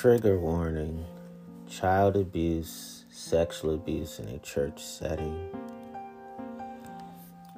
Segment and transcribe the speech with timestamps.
[0.00, 1.06] Trigger warning
[1.66, 5.48] child abuse, sexual abuse in a church setting.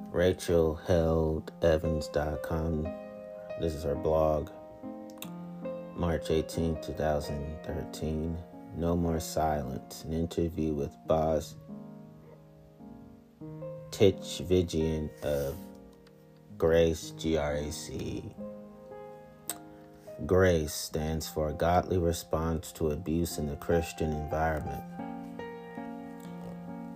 [0.09, 2.87] Rachel Held Evans.com.
[3.59, 4.51] This is her blog.
[5.97, 8.37] March 18, 2013.
[8.77, 10.05] No More Silence.
[10.05, 11.57] An interview with Boz
[13.91, 15.57] Tchividjian of
[16.57, 18.23] Grace, G R A C.
[20.29, 24.83] GRACE stands for Godly Response to Abuse in the Christian Environment.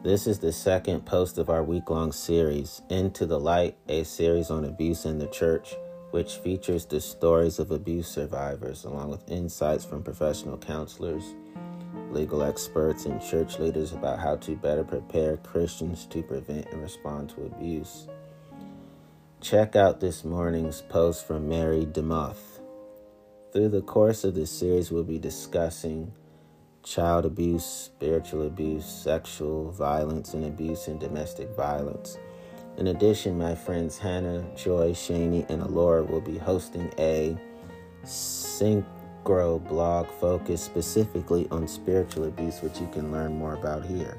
[0.04, 4.52] This is the second post of our week long series, Into the Light, a series
[4.52, 5.74] on abuse in the church,
[6.12, 11.34] which features the stories of abuse survivors along with insights from professional counselors,
[12.12, 17.30] legal experts, and church leaders about how to better prepare Christians to prevent and respond
[17.32, 18.08] to abuse.
[19.42, 22.53] Check out this morning's post from Mary DeMuth.
[23.54, 26.12] Through the course of this series, we'll be discussing
[26.82, 32.18] child abuse, spiritual abuse, sexual violence and abuse, and domestic violence.
[32.78, 37.38] In addition, my friends Hannah, Joy, Shaney, and Alora will be hosting a
[38.04, 44.18] synchro blog focused specifically on spiritual abuse, which you can learn more about here.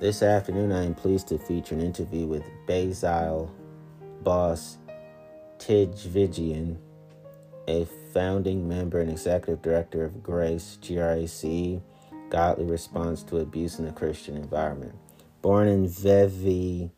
[0.00, 3.54] This afternoon, I am pleased to feature an interview with Basil
[4.22, 4.78] Boss
[5.58, 6.78] Tchividjian
[7.68, 11.80] a founding member and executive director of Grace, GRAC,
[12.30, 14.94] Godly Response to Abuse in the Christian Environment.
[15.42, 16.90] Born in Vevey,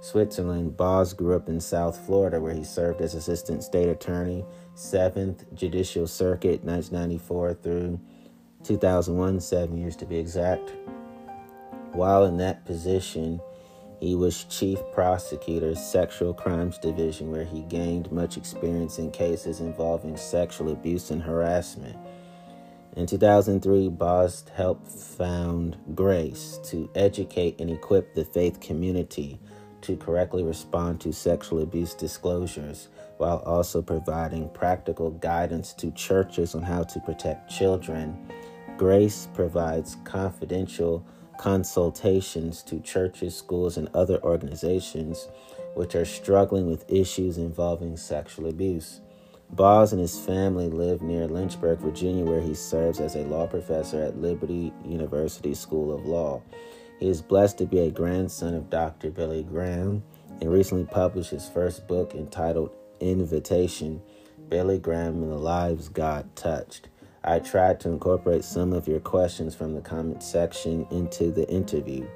[0.00, 5.52] Switzerland, Boz grew up in South Florida, where he served as Assistant State Attorney, 7th
[5.54, 8.00] Judicial Circuit, 1994 through
[8.64, 10.72] 2001, seven years to be exact.
[11.92, 13.40] While in that position,
[14.00, 20.16] he was chief prosecutor, Sexual Crimes Division, where he gained much experience in cases involving
[20.16, 21.96] sexual abuse and harassment.
[22.96, 29.38] In 2003, Boz helped found Grace to educate and equip the faith community
[29.82, 36.62] to correctly respond to sexual abuse disclosures while also providing practical guidance to churches on
[36.62, 38.30] how to protect children.
[38.76, 41.04] Grace provides confidential
[41.38, 45.28] consultations to churches, schools, and other organizations
[45.74, 49.00] which are struggling with issues involving sexual abuse.
[49.50, 54.02] Boz and his family live near Lynchburg, Virginia, where he serves as a law professor
[54.02, 56.42] at Liberty University School of Law.
[56.98, 59.10] He is blessed to be a grandson of Dr.
[59.10, 60.02] Billy Graham
[60.40, 62.70] and recently published his first book entitled
[63.00, 64.02] Invitation
[64.48, 66.88] Billy Graham and the Lives God Touched.
[67.26, 72.06] I tried to incorporate some of your questions from the comment section into the interview.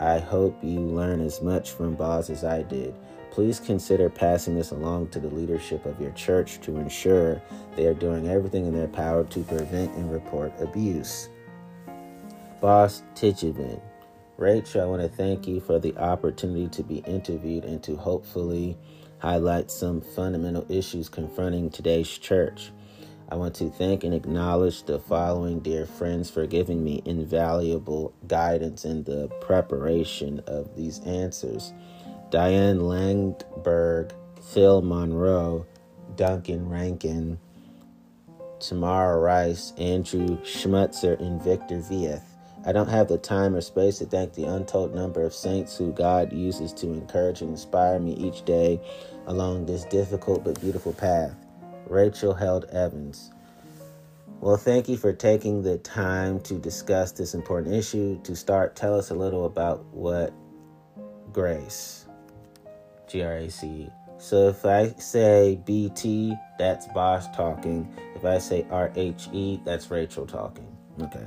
[0.00, 2.92] I hope you learn as much from Boz as I did.
[3.30, 7.40] Please consider passing this along to the leadership of your church to ensure
[7.76, 11.28] they are doing everything in their power to prevent and report abuse.
[12.60, 13.80] Boss Tijevin.
[14.36, 18.76] Rachel, I want to thank you for the opportunity to be interviewed and to hopefully
[19.18, 22.72] highlight some fundamental issues confronting today's church.
[23.30, 28.84] I want to thank and acknowledge the following dear friends for giving me invaluable guidance
[28.84, 31.72] in the preparation of these answers
[32.30, 34.10] Diane Langberg,
[34.52, 35.64] Phil Monroe,
[36.16, 37.38] Duncan Rankin,
[38.58, 42.22] Tamara Rice, Andrew Schmutzer, and Victor Vieth.
[42.66, 45.92] I don't have the time or space to thank the untold number of saints who
[45.92, 48.80] God uses to encourage and inspire me each day
[49.26, 51.34] along this difficult but beautiful path.
[51.86, 53.30] Rachel Held Evans.
[54.40, 58.20] Well, thank you for taking the time to discuss this important issue.
[58.22, 60.32] To start, tell us a little about what
[61.32, 62.06] grace,
[63.06, 63.88] G R A C.
[64.18, 67.92] So if I say BT, that's Boz talking.
[68.14, 70.66] If I say R H E, that's Rachel talking.
[71.02, 71.26] Okay.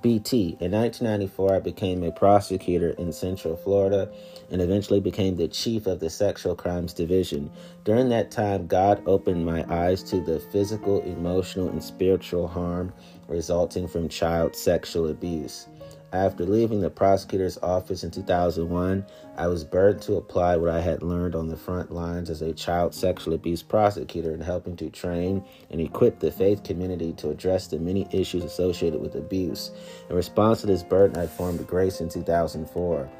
[0.00, 0.56] BT.
[0.60, 4.10] In 1994, I became a prosecutor in Central Florida
[4.50, 7.50] and eventually became the chief of the Sexual Crimes Division.
[7.84, 12.92] During that time, God opened my eyes to the physical, emotional, and spiritual harm
[13.28, 15.66] resulting from child sexual abuse.
[16.12, 19.04] After leaving the prosecutor's office in 2001,
[19.36, 22.54] I was burdened to apply what I had learned on the front lines as a
[22.54, 27.66] child sexual abuse prosecutor in helping to train and equip the faith community to address
[27.66, 29.70] the many issues associated with abuse.
[30.08, 33.10] In response to this burden, I formed Grace in 2004.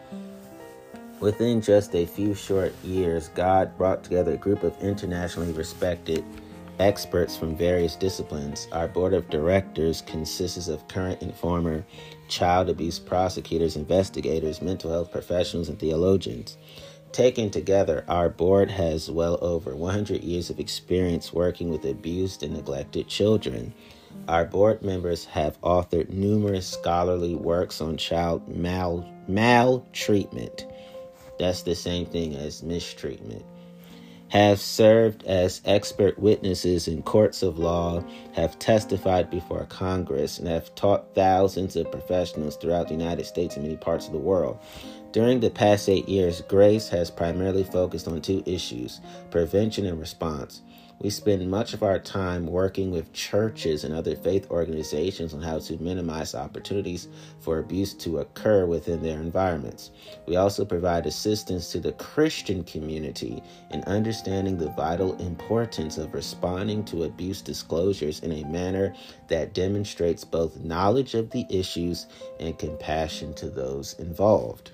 [1.21, 6.25] Within just a few short years, God brought together a group of internationally respected
[6.79, 8.69] experts from various disciplines.
[8.73, 11.85] Our board of directors consists of current and former
[12.29, 16.57] child abuse prosecutors, investigators, mental health professionals, and theologians.
[17.13, 22.55] Taken together, our board has well over 100 years of experience working with abused and
[22.55, 23.73] neglected children.
[24.29, 30.67] Our board members have authored numerous scholarly works on child mal- maltreatment.
[31.39, 33.45] That's the same thing as mistreatment
[34.29, 38.03] have served as expert witnesses in courts of law,
[38.35, 43.65] have testified before Congress, and have taught thousands of professionals throughout the United States and
[43.65, 44.59] many parts of the world.
[45.13, 50.63] During the past eight years, Grace has primarily focused on two issues prevention and response.
[51.01, 55.61] We spend much of our time working with churches and other faith organizations on how
[55.61, 57.07] to minimize opportunities
[57.39, 59.93] for abuse to occur within their environments.
[60.27, 63.41] We also provide assistance to the Christian community
[63.71, 68.93] in understanding the vital importance of responding to abuse disclosures in a manner
[69.29, 72.07] that demonstrates both knowledge of the issues
[72.41, 74.73] and compassion to those involved.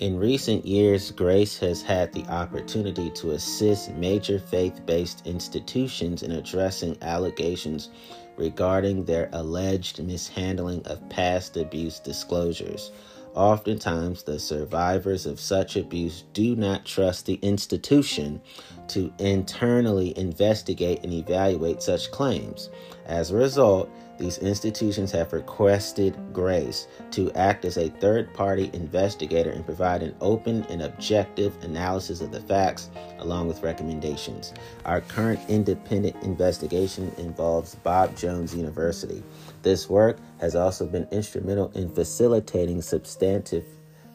[0.00, 6.32] In recent years, Grace has had the opportunity to assist major faith based institutions in
[6.32, 7.90] addressing allegations
[8.38, 12.92] regarding their alleged mishandling of past abuse disclosures.
[13.34, 18.40] Oftentimes, the survivors of such abuse do not trust the institution
[18.88, 22.70] to internally investigate and evaluate such claims.
[23.04, 29.50] As a result, these institutions have requested Grace to act as a third party investigator
[29.50, 34.52] and provide an open and objective analysis of the facts along with recommendations.
[34.84, 39.22] Our current independent investigation involves Bob Jones University.
[39.62, 43.64] This work has also been instrumental in facilitating substantive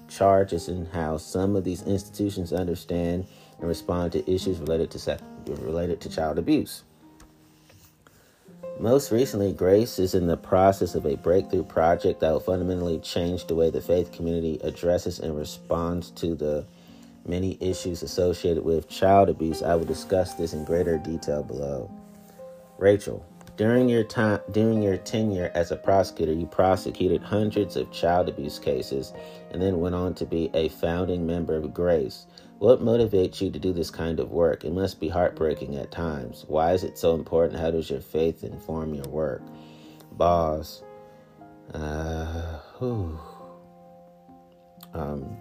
[0.08, 3.26] charges in how some of these institutions understand
[3.58, 6.84] and respond to issues related to related to child abuse.
[8.78, 13.48] Most recently, Grace is in the process of a breakthrough project that will fundamentally change
[13.48, 16.66] the way the faith community addresses and responds to the
[17.26, 19.64] many issues associated with child abuse.
[19.64, 21.90] I will discuss this in greater detail below.
[22.78, 23.26] Rachel,
[23.56, 28.60] during your time during your tenure as a prosecutor, you prosecuted hundreds of child abuse
[28.60, 29.14] cases
[29.52, 32.26] and then went on to be a founding member of Grace.
[32.66, 34.66] What motivates you to do this kind of work?
[34.66, 36.46] It must be heartbreaking at times.
[36.48, 37.60] Why is it so important?
[37.60, 39.44] How does your faith inform your work?
[40.14, 40.82] Boss.
[41.72, 42.60] Uh.
[44.96, 45.38] Um,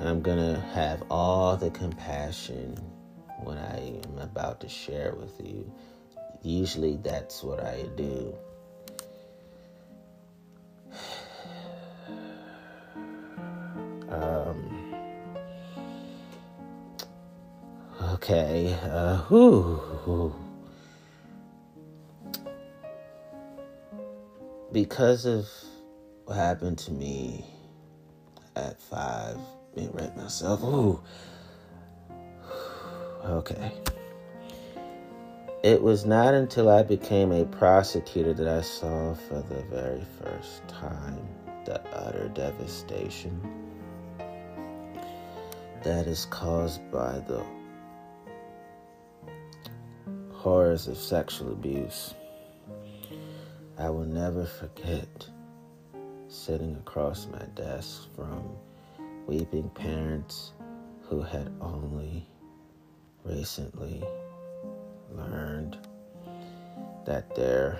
[0.00, 2.74] I'm gonna have all the compassion
[3.42, 5.70] when I am about to share with you.
[6.40, 8.34] Usually, that's what I do.
[14.10, 14.79] Um,
[18.22, 18.76] Okay.
[18.82, 19.22] Uh.
[24.72, 25.48] Because of
[26.26, 27.46] what happened to me
[28.56, 29.38] at five,
[29.74, 30.62] being right myself.
[30.62, 31.00] Ooh.
[33.24, 33.72] Okay.
[35.62, 40.68] It was not until I became a prosecutor that I saw for the very first
[40.68, 41.26] time
[41.64, 43.40] the utter devastation
[45.82, 47.42] that is caused by the
[50.40, 52.14] horrors of sexual abuse.
[53.76, 55.28] I will never forget
[56.28, 58.48] sitting across my desk from
[59.26, 60.52] weeping parents
[61.02, 62.26] who had only
[63.22, 64.02] recently
[65.14, 65.76] learned
[67.04, 67.78] that their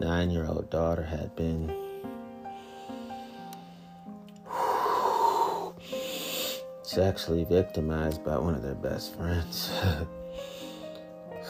[0.00, 1.87] nine year old daughter had been
[6.88, 9.70] sexually victimized by one of their best friends.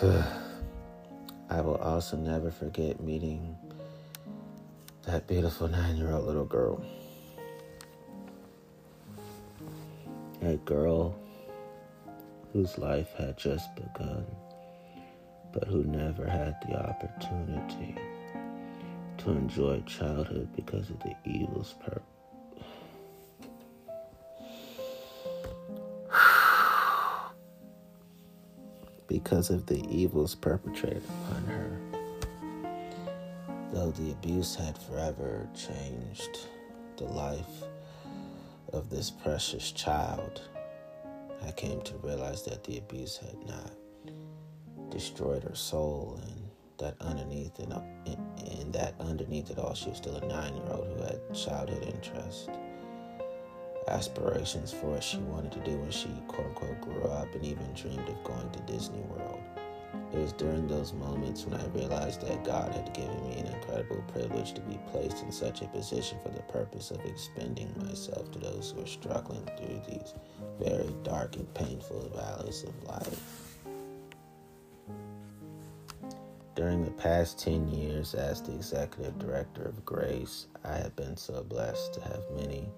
[1.49, 3.57] I will also never forget meeting
[5.07, 6.85] that beautiful nine year old little girl.
[10.42, 11.16] A girl
[12.52, 14.26] whose life had just begun,
[15.52, 17.95] but who never had the opportunity
[19.18, 22.02] to enjoy childhood because of the evils per-
[29.08, 31.80] because of the evils perpetrated upon her.
[33.72, 36.46] Though the abuse had forever changed
[36.96, 37.64] the life
[38.72, 40.42] of this precious child,
[41.44, 43.72] I came to realize that the abuse had not
[44.90, 50.16] destroyed her soul and that underneath and, and that underneath it all she was still
[50.16, 52.50] a nine-year-old who had childhood interest
[53.88, 57.73] aspirations for what she wanted to do when she quote unquote grew up and even
[57.75, 59.40] dreamed of going to Disney World.
[60.12, 64.02] It was during those moments when I realized that God had given me an incredible
[64.09, 68.38] privilege to be placed in such a position for the purpose of expending myself to
[68.38, 70.14] those who are struggling through these
[70.61, 73.49] very dark and painful valleys of life.
[76.54, 81.45] During the past 10 years as the executive director of Grace, I have been so
[81.45, 82.68] blessed to have many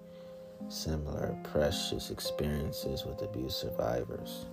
[0.71, 4.45] similar precious experiences with abuse survivors.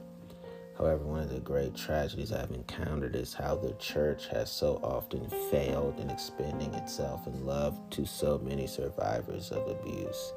[0.77, 5.29] However, one of the great tragedies I've encountered is how the church has so often
[5.51, 10.33] failed in expending itself in love to so many survivors of abuse.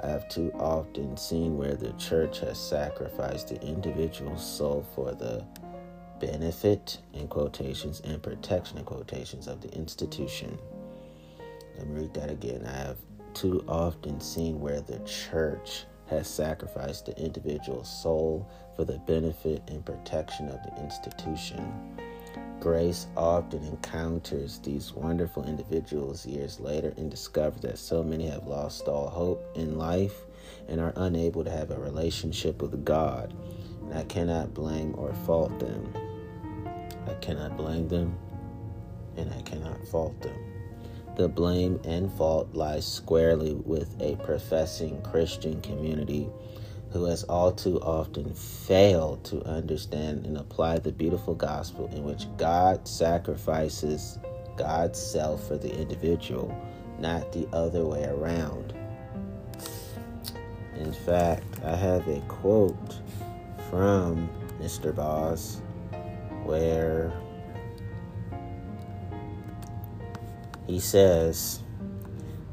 [0.00, 5.44] I have too often seen where the church has sacrificed the individual soul for the
[6.20, 10.58] benefit in quotations and protection in quotations of the institution.
[11.76, 12.64] Let me read that again.
[12.66, 12.98] I have
[13.36, 19.84] too often seen where the church has sacrificed the individual soul for the benefit and
[19.84, 21.98] protection of the institution.
[22.60, 28.88] Grace often encounters these wonderful individuals years later and discovers that so many have lost
[28.88, 30.22] all hope in life
[30.68, 33.34] and are unable to have a relationship with God.
[33.82, 35.92] And I cannot blame or fault them.
[37.06, 38.16] I cannot blame them,
[39.16, 40.55] and I cannot fault them.
[41.16, 46.28] The blame and fault lies squarely with a professing Christian community
[46.90, 52.26] who has all too often failed to understand and apply the beautiful gospel in which
[52.36, 54.18] God sacrifices
[54.58, 56.54] God's self for the individual,
[56.98, 58.74] not the other way around.
[60.76, 63.00] In fact, I have a quote
[63.70, 64.28] from
[64.60, 64.94] Mr.
[64.94, 65.62] Boss
[66.44, 67.10] where
[70.66, 71.60] he says,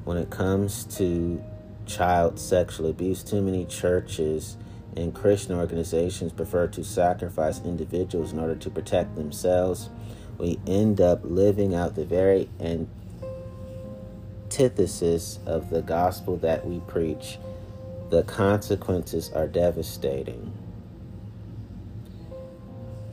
[0.04, 1.44] when it comes to
[1.86, 4.58] child sexual abuse, too many churches
[4.96, 9.90] and Christian organizations prefer to sacrifice individuals in order to protect themselves.
[10.38, 12.50] We end up living out the very
[14.50, 17.40] antithesis of the gospel that we preach.
[18.10, 20.52] The consequences are devastating.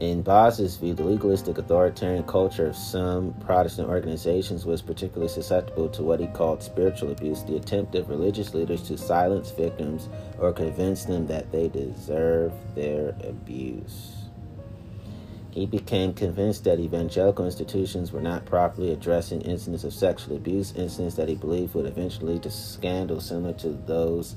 [0.00, 6.02] In Boz's view, the legalistic authoritarian culture of some Protestant organizations was particularly susceptible to
[6.02, 11.04] what he called spiritual abuse, the attempt of religious leaders to silence victims or convince
[11.04, 14.16] them that they deserve their abuse.
[15.50, 21.16] He became convinced that evangelical institutions were not properly addressing incidents of sexual abuse, incidents
[21.16, 24.34] that he believed would eventually lead to scandals similar to those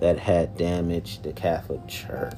[0.00, 2.34] that had damaged the Catholic Church.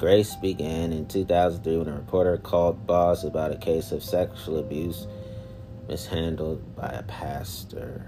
[0.00, 5.06] Grace began in 2003 when a reporter called Boss about a case of sexual abuse
[5.88, 8.06] mishandled by a pastor.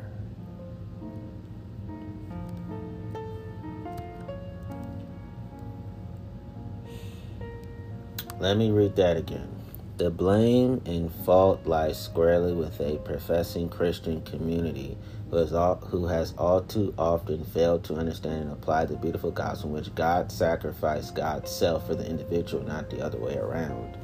[8.41, 9.51] Let me read that again.
[9.99, 14.97] The blame and fault lies squarely with a professing Christian community
[15.33, 19.31] who has, all, who has all too often failed to understand and apply the beautiful
[19.31, 23.97] gospel in which God sacrificed God's self for the individual, not the other way around.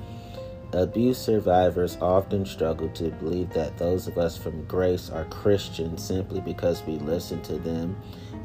[0.72, 6.40] Abuse survivors often struggle to believe that those of us from grace are Christians simply
[6.40, 7.94] because we listen to them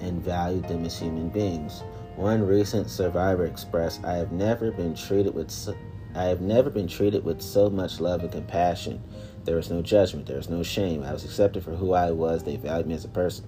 [0.02, 1.84] and value them as human beings.
[2.18, 5.74] One recent survivor expressed, "I have never been treated with so,
[6.16, 9.02] I have never been treated with so much love and compassion.
[9.46, 10.26] There was no judgment.
[10.26, 11.04] There was no shame.
[11.04, 12.44] I was accepted for who I was.
[12.44, 13.46] They valued me as a person.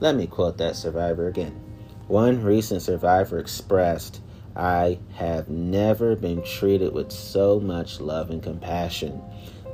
[0.00, 1.60] Let me quote that survivor again.
[2.06, 4.20] One recent survivor expressed,
[4.54, 9.20] I have never been treated with so much love and compassion.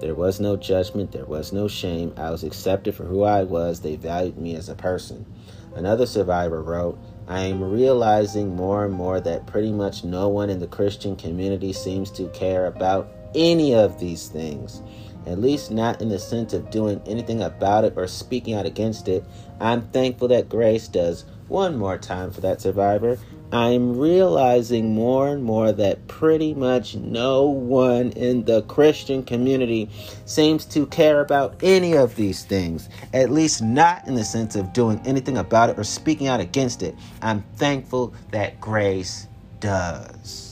[0.00, 1.12] There was no judgment.
[1.12, 2.14] There was no shame.
[2.16, 3.80] I was accepted for who I was.
[3.80, 5.26] They valued me as a person.
[5.74, 6.98] Another survivor wrote,
[7.28, 11.72] I am realizing more and more that pretty much no one in the Christian community
[11.72, 14.82] seems to care about any of these things
[15.26, 19.08] at least not in the sense of doing anything about it or speaking out against
[19.08, 19.24] it.
[19.60, 23.18] I'm thankful that Grace does one more time for that survivor.
[23.52, 29.90] I'm realizing more and more that pretty much no one in the Christian community
[30.24, 34.72] seems to care about any of these things, at least not in the sense of
[34.72, 36.94] doing anything about it or speaking out against it.
[37.22, 39.26] I'm thankful that Grace
[39.58, 40.50] does.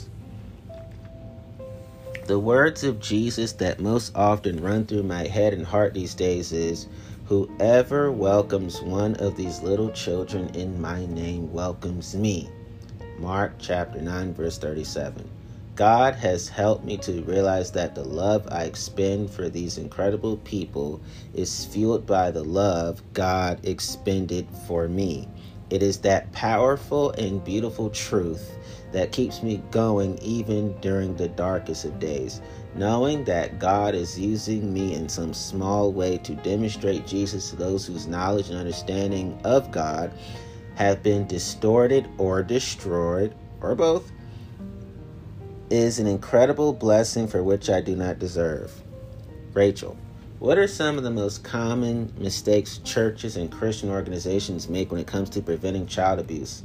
[2.29, 6.53] The words of Jesus that most often run through my head and heart these days
[6.53, 6.87] is
[7.25, 12.51] Whoever welcomes one of these little children in my name welcomes me.
[13.19, 15.27] Mark chapter 9, verse 37.
[15.75, 21.01] God has helped me to realize that the love I expend for these incredible people
[21.33, 25.27] is fueled by the love God expended for me.
[25.71, 28.51] It is that powerful and beautiful truth
[28.93, 32.41] that keeps me going even during the darkest of days,
[32.75, 37.87] knowing that God is using me in some small way to demonstrate Jesus to those
[37.87, 40.13] whose knowledge and understanding of God
[40.77, 44.11] have been distorted or destroyed, or both,
[45.71, 48.73] is an incredible blessing for which I do not deserve.
[49.53, 49.97] Rachel.
[50.39, 55.07] What are some of the most common mistakes churches and Christian organizations make when it
[55.09, 56.63] comes to preventing child abuse?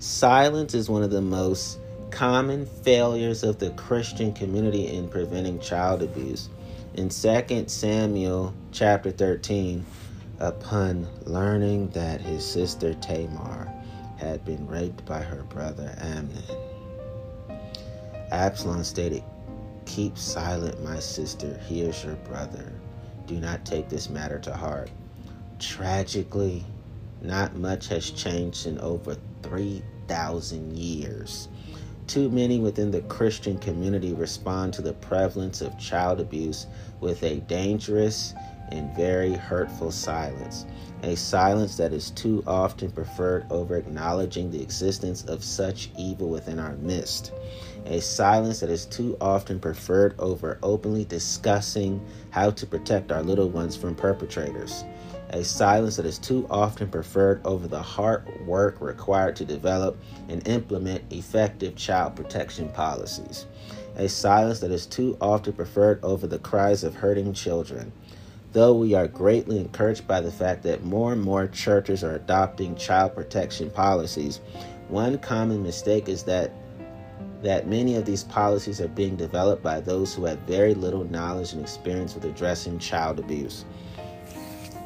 [0.00, 1.78] Silence is one of the most
[2.10, 6.48] common failures of the Christian community in preventing child abuse.
[6.94, 9.84] In 2 Samuel chapter 13,
[10.38, 13.70] upon learning that his sister Tamar
[14.16, 16.44] had been raped by her brother Amnon,
[18.32, 19.22] Absalom stated,
[19.84, 21.60] Keep silent, my sister.
[21.68, 22.72] Here's your brother
[23.26, 24.90] do not take this matter to heart.
[25.58, 26.64] Tragically,
[27.20, 31.48] not much has changed in over 3,000 years.
[32.06, 36.66] Too many within the Christian community respond to the prevalence of child abuse
[37.00, 38.34] with a dangerous
[38.72, 40.66] and very hurtful silence,
[41.02, 46.58] a silence that is too often preferred over acknowledging the existence of such evil within
[46.58, 47.32] our midst
[47.86, 53.48] a silence that is too often preferred over openly discussing how to protect our little
[53.48, 54.84] ones from perpetrators,
[55.32, 59.96] a silence that is too often preferred over the hard work required to develop
[60.28, 63.46] and implement effective child protection policies,
[63.96, 67.92] a silence that is too often preferred over the cries of hurting children.
[68.52, 72.74] Though we are greatly encouraged by the fact that more and more churches are adopting
[72.74, 74.40] child protection policies,
[74.88, 76.52] one common mistake is that
[77.42, 81.54] that many of these policies are being developed by those who have very little knowledge
[81.54, 83.64] and experience with addressing child abuse.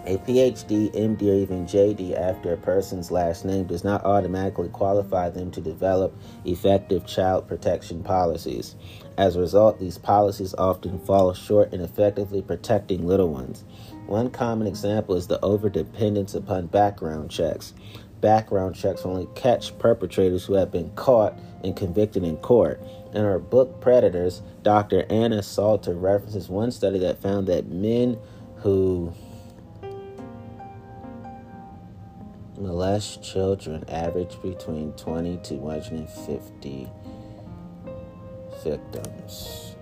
[0.07, 5.31] A PhD, MD, or even JD after a person's last name does not automatically qualify
[5.31, 8.77] them to develop effective child protection policies.
[9.17, 13.65] As a result, these policies often fall short in effectively protecting little ones.
[14.07, 17.73] One common example is the overdependence upon background checks.
[18.21, 22.79] Background checks only catch perpetrators who have been caught and convicted in court.
[23.15, 25.07] In her book Predators, Dr.
[25.09, 28.19] Anna Salter references one study that found that men
[28.57, 29.15] who
[32.59, 36.89] molest children average between 20 to 150
[38.63, 39.77] victims.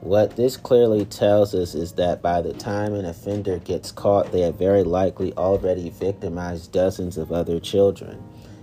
[0.00, 4.40] What this clearly tells us is that by the time an offender gets caught, they
[4.40, 8.22] have very likely already victimized dozens of other children.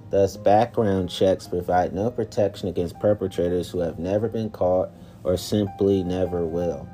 [0.09, 4.89] Thus, background checks provide no protection against perpetrators who have never been caught
[5.23, 6.87] or simply never will.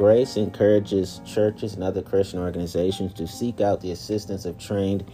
[0.00, 5.04] Grace encourages churches and other Christian organizations to seek out the assistance of trained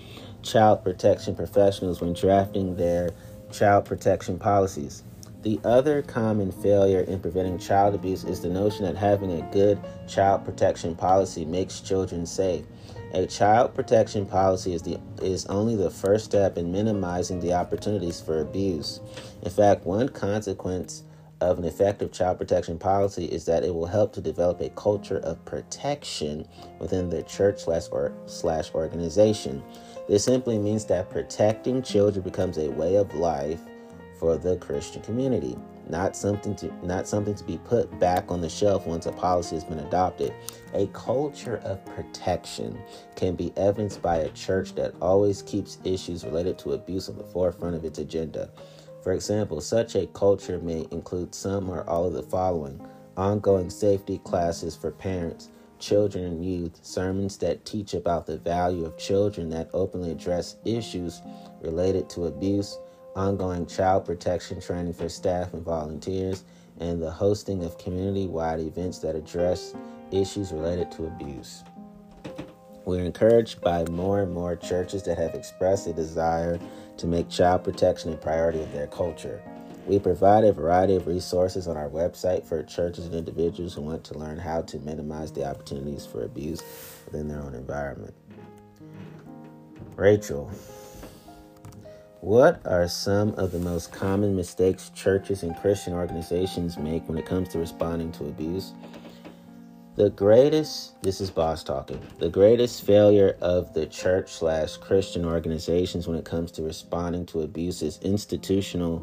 [0.42, 3.10] child protection professionals when drafting their
[3.50, 5.02] child protection policies.
[5.42, 9.80] The other common failure in preventing child abuse is the notion that having a good
[10.06, 12.64] child protection policy makes children safe.
[13.12, 18.20] A child protection policy is, the, is only the first step in minimizing the opportunities
[18.20, 19.00] for abuse.
[19.42, 21.02] In fact, one consequence
[21.40, 25.18] of an effective child protection policy is that it will help to develop a culture
[25.18, 26.46] of protection
[26.78, 27.84] within the church slash
[28.26, 29.62] slash organization.
[30.08, 33.60] This simply means that protecting children becomes a way of life
[34.18, 35.56] for the Christian community
[35.88, 39.54] not something to not something to be put back on the shelf once a policy
[39.56, 40.32] has been adopted.
[40.74, 42.78] A culture of protection
[43.14, 47.24] can be evidenced by a church that always keeps issues related to abuse on the
[47.24, 48.50] forefront of its agenda.
[49.06, 52.84] For example, such a culture may include some or all of the following:
[53.16, 58.98] ongoing safety classes for parents, children and youth, sermons that teach about the value of
[58.98, 61.22] children that openly address issues
[61.60, 62.80] related to abuse
[63.14, 66.42] ongoing child protection training for staff and volunteers,
[66.80, 69.72] and the hosting of community wide events that address
[70.10, 71.62] issues related to abuse.
[72.84, 76.58] We're encouraged by more and more churches that have expressed a desire
[76.98, 79.42] to make child protection a priority of their culture.
[79.86, 84.02] We provide a variety of resources on our website for churches and individuals who want
[84.04, 86.62] to learn how to minimize the opportunities for abuse
[87.04, 88.14] within their own environment.
[89.94, 90.50] Rachel,
[92.20, 97.26] what are some of the most common mistakes churches and Christian organizations make when it
[97.26, 98.72] comes to responding to abuse?
[99.96, 106.06] The greatest, this is boss talking, the greatest failure of the church slash Christian organizations
[106.06, 109.02] when it comes to responding to abuse is institutional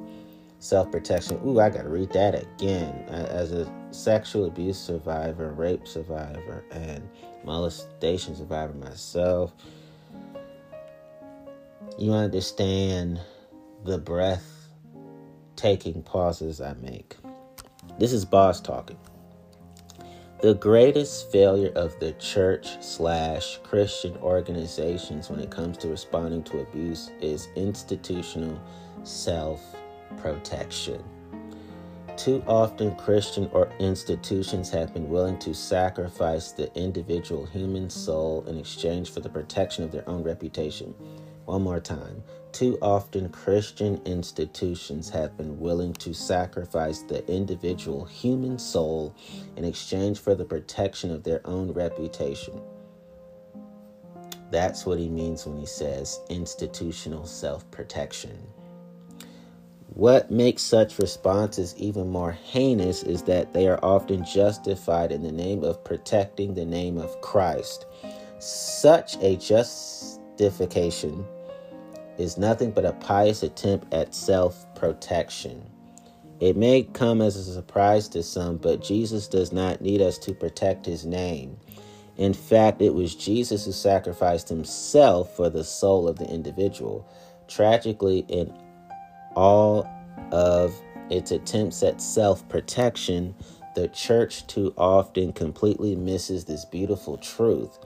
[0.60, 1.41] self protection.
[1.43, 2.93] Ooh, I gotta read that again.
[3.10, 7.10] As a sexual abuse survivor, rape survivor, and
[7.43, 9.51] molestation survivor myself,
[11.97, 13.19] you understand
[13.84, 14.69] the breath
[15.56, 17.17] taking pauses I make.
[17.97, 18.99] This is Boss talking.
[20.43, 26.60] The greatest failure of the church slash Christian organizations when it comes to responding to
[26.60, 28.62] abuse is institutional
[29.03, 29.62] self
[30.17, 31.01] protection.
[32.17, 38.58] Too often, Christian or institutions have been willing to sacrifice the individual human soul in
[38.58, 40.93] exchange for the protection of their own reputation.
[41.45, 42.21] One more time.
[42.54, 49.16] Too often, Christian institutions have been willing to sacrifice the individual human soul
[49.58, 52.62] in exchange for the protection of their own reputation.
[54.52, 58.39] That's what he means when he says institutional self protection.
[59.96, 65.32] What makes such responses even more heinous is that they are often justified in the
[65.32, 67.86] name of protecting the name of Christ.
[68.39, 71.26] Such a justification
[72.17, 75.69] is nothing but a pious attempt at self protection.
[76.39, 80.34] It may come as a surprise to some, but Jesus does not need us to
[80.34, 81.58] protect his name.
[82.17, 87.08] In fact, it was Jesus who sacrificed himself for the soul of the individual.
[87.47, 88.54] Tragically, in
[89.36, 89.88] all
[90.32, 93.36] of its attempts at self protection,
[93.76, 97.80] the church too often completely misses this beautiful truth.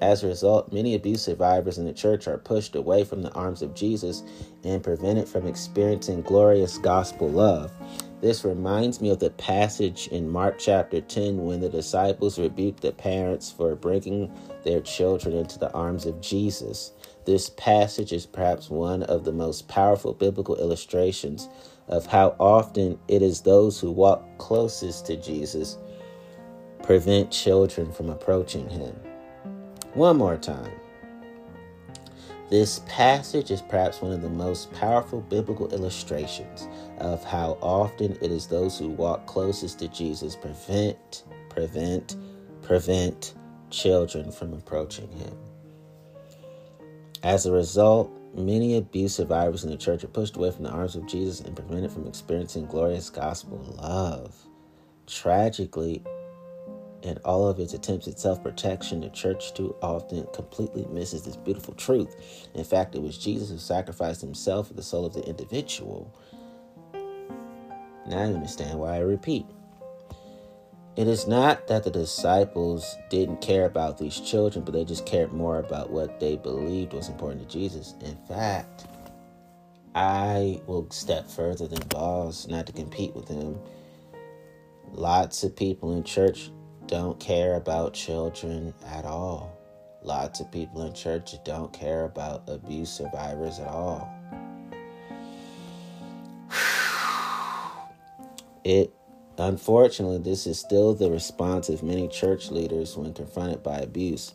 [0.00, 3.62] As a result, many abuse survivors in the church are pushed away from the arms
[3.62, 4.22] of Jesus
[4.64, 7.72] and prevented from experiencing glorious gospel love.
[8.20, 12.92] This reminds me of the passage in Mark chapter 10 when the disciples rebuked the
[12.92, 14.32] parents for bringing
[14.64, 16.92] their children into the arms of Jesus.
[17.24, 21.48] This passage is perhaps one of the most powerful biblical illustrations
[21.88, 25.78] of how often it is those who walk closest to Jesus
[26.82, 28.94] prevent children from approaching him.
[29.94, 30.72] One more time.
[32.50, 36.66] This passage is perhaps one of the most powerful biblical illustrations
[36.98, 42.16] of how often it is those who walk closest to Jesus prevent, prevent,
[42.62, 43.34] prevent
[43.70, 45.36] children from approaching him.
[47.22, 50.96] As a result, many abuse survivors in the church are pushed away from the arms
[50.96, 54.34] of Jesus and prevented from experiencing glorious gospel love.
[55.06, 56.02] Tragically,
[57.04, 61.36] in all of its attempts at self protection, the church too often completely misses this
[61.36, 62.48] beautiful truth.
[62.54, 66.12] In fact, it was Jesus who sacrificed himself for the soul of the individual.
[68.06, 69.46] Now you understand why I repeat.
[70.96, 75.32] It is not that the disciples didn't care about these children, but they just cared
[75.32, 77.94] more about what they believed was important to Jesus.
[78.00, 78.86] In fact,
[79.94, 83.58] I will step further than Boss, not to compete with him.
[84.92, 86.50] Lots of people in church
[86.86, 89.56] don't care about children at all.
[90.02, 94.12] Lots of people in church don't care about abuse survivors at all.
[98.64, 98.94] It
[99.36, 104.32] unfortunately this is still the response of many church leaders when confronted by abuse.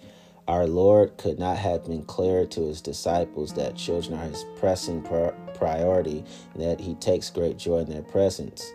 [0.47, 5.01] Our Lord could not have been clearer to his disciples that children are his pressing
[5.01, 8.71] priority and that he takes great joy in their presence.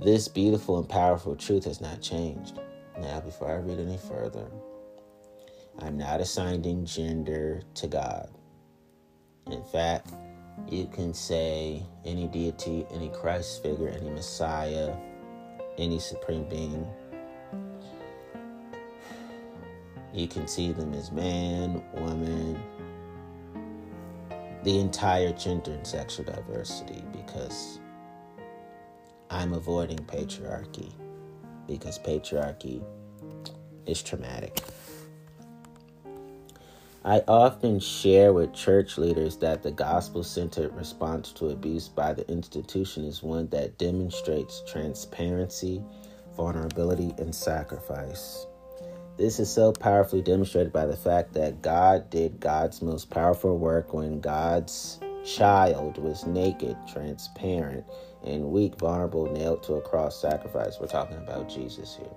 [0.00, 2.60] This beautiful and powerful truth has not changed.
[3.00, 4.46] Now, before I read any further,
[5.80, 8.30] I'm not assigning gender to God.
[9.50, 10.12] In fact,
[10.70, 14.94] you can say any deity, any Christ figure, any Messiah,
[15.78, 16.86] any supreme being.
[20.14, 22.62] You can see them as man, woman,
[24.62, 27.80] the entire gender and sexual diversity because
[29.30, 30.92] I'm avoiding patriarchy
[31.66, 32.82] because patriarchy
[33.86, 34.62] is traumatic.
[37.04, 42.28] I often share with church leaders that the gospel centered response to abuse by the
[42.30, 45.82] institution is one that demonstrates transparency,
[46.36, 48.46] vulnerability, and sacrifice.
[49.16, 53.92] This is so powerfully demonstrated by the fact that God did God's most powerful work
[53.92, 57.84] when God's child was naked, transparent,
[58.24, 60.78] and weak, vulnerable, nailed to a cross sacrifice.
[60.80, 62.10] We're talking about Jesus here.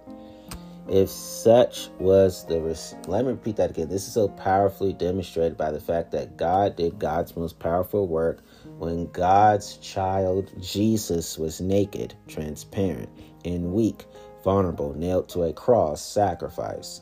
[0.88, 3.88] If such was the res- let me repeat that again.
[3.88, 8.44] This is so powerfully demonstrated by the fact that God did God's most powerful work
[8.78, 13.10] when God's child Jesus was naked, transparent,
[13.46, 14.06] and weak,
[14.44, 17.02] vulnerable, nailed to a cross sacrifice.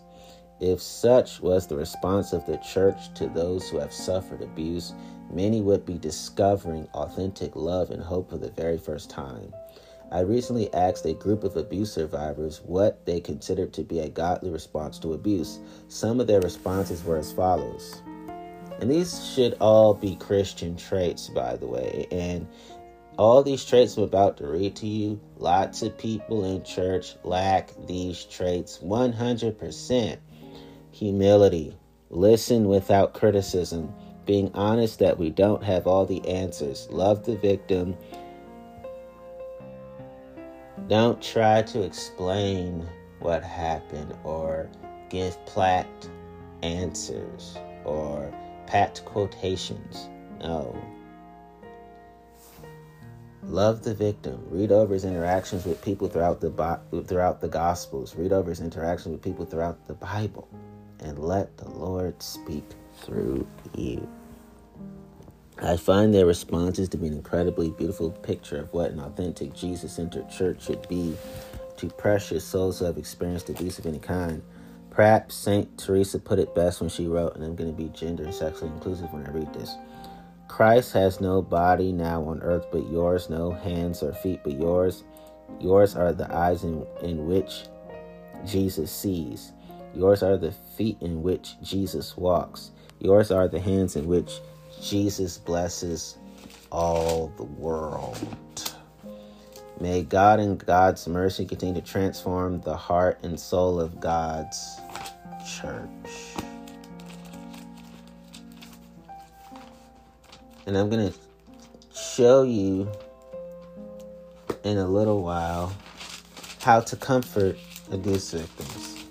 [0.59, 4.93] If such was the response of the church to those who have suffered abuse,
[5.31, 9.53] many would be discovering authentic love and hope for the very first time.
[10.11, 14.49] I recently asked a group of abuse survivors what they considered to be a godly
[14.49, 15.59] response to abuse.
[15.87, 18.01] Some of their responses were as follows
[18.79, 22.07] And these should all be Christian traits, by the way.
[22.11, 22.47] And
[23.19, 27.69] all these traits I'm about to read to you, lots of people in church lack
[27.85, 30.17] these traits 100%.
[30.91, 31.77] Humility,
[32.09, 33.93] listen without criticism,
[34.29, 37.97] being honest that we don't have all the answers, love the victim.
[40.87, 42.87] Don't try to explain
[43.21, 44.69] what happened or
[45.09, 45.87] give platt
[46.61, 48.31] answers or
[48.67, 50.09] pat quotations.
[50.39, 50.79] No.
[53.41, 54.45] Love the victim.
[54.51, 56.51] Read over his interactions with people throughout the
[57.07, 58.15] throughout the Gospels.
[58.15, 60.47] Read over his interactions with people throughout the Bible,
[60.99, 62.65] and let the Lord speak
[63.01, 64.07] through you.
[65.61, 70.29] I find their responses to be an incredibly beautiful picture of what an authentic Jesus-centered
[70.29, 71.17] church should be
[71.75, 74.41] to precious souls who have experienced abuse of any kind.
[74.89, 78.23] Perhaps Saint Teresa put it best when she wrote, and I'm going to be gender
[78.23, 79.75] and sexually inclusive when I read this.
[80.47, 85.03] Christ has no body now on earth but yours, no hands or feet but yours.
[85.59, 87.65] Yours are the eyes in, in which
[88.45, 89.51] Jesus sees.
[89.93, 92.71] Yours are the feet in which Jesus walks.
[92.99, 94.39] Yours are the hands in which
[94.81, 96.17] Jesus blesses
[96.71, 98.75] all the world.
[99.79, 104.79] May God and God's mercy continue to transform the heart and soul of God's
[105.49, 105.87] church.
[110.65, 111.17] And I'm going to
[111.97, 112.91] show you
[114.63, 115.73] in a little while
[116.61, 117.57] how to comfort
[117.91, 119.05] abuse victims.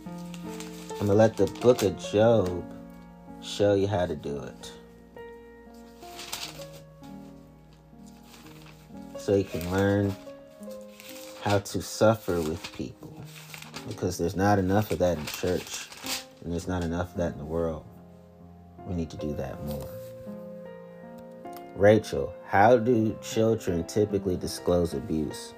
[1.01, 2.65] I'm going to let the book of Job
[3.43, 4.73] show you how to do it.
[9.29, 10.17] So you can learn
[11.43, 13.15] how to suffer with people.
[13.87, 15.87] Because there's not enough of that in church,
[16.43, 17.85] and there's not enough of that in the world.
[18.87, 19.87] We need to do that more.
[21.77, 25.53] Rachel, how do children typically disclose abuse?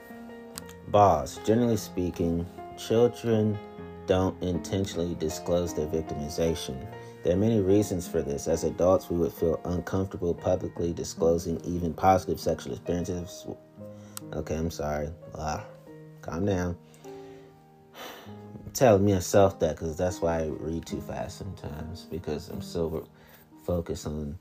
[0.88, 2.44] Boss, generally speaking,
[2.76, 3.56] children
[4.06, 6.76] don't intentionally disclose their victimization.
[7.22, 8.48] There are many reasons for this.
[8.48, 13.46] As adults, we would feel uncomfortable publicly disclosing even positive sexual experiences.
[14.32, 15.10] Okay, I'm sorry.
[16.22, 16.78] Calm down.
[17.94, 23.06] I'm telling myself that because that's why I read too fast sometimes because I'm so
[23.66, 24.38] focused on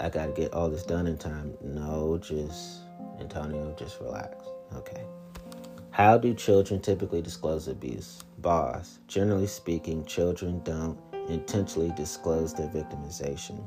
[0.00, 1.54] I got to get all this done in time.
[1.62, 2.80] No, just,
[3.20, 4.34] Antonio, just relax.
[4.74, 5.04] Okay.
[5.90, 8.20] How do children typically disclose abuse?
[8.38, 8.98] Boss.
[9.06, 13.62] Generally speaking, children don't intentionally disclose their victimization.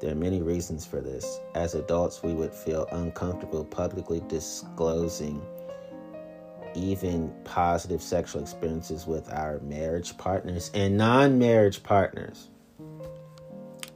[0.00, 1.40] There are many reasons for this.
[1.54, 5.42] As adults, we would feel uncomfortable publicly disclosing
[6.74, 12.48] even positive sexual experiences with our marriage partners and non marriage partners.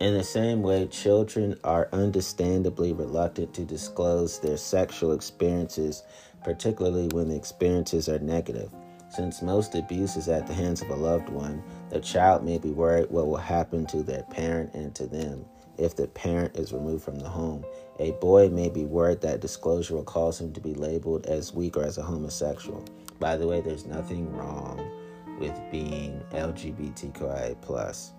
[0.01, 6.03] In the same way, children are understandably reluctant to disclose their sexual experiences,
[6.42, 8.75] particularly when the experiences are negative.
[9.11, 12.70] Since most abuse is at the hands of a loved one, the child may be
[12.70, 15.44] worried what will happen to their parent and to them
[15.76, 17.64] if the parent is removed from the home.
[17.98, 21.76] A boy may be worried that disclosure will cause him to be labeled as weak
[21.76, 22.85] or as a homosexual.
[23.20, 24.90] By the way, there's nothing wrong
[25.38, 28.11] with being LGBTQIA+.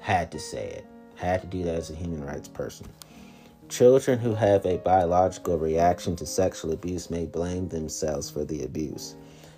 [0.00, 2.86] Had to say it had to do that as a human rights person.
[3.68, 9.14] Children who have a biological reaction to sexual abuse may blame themselves for the abuse.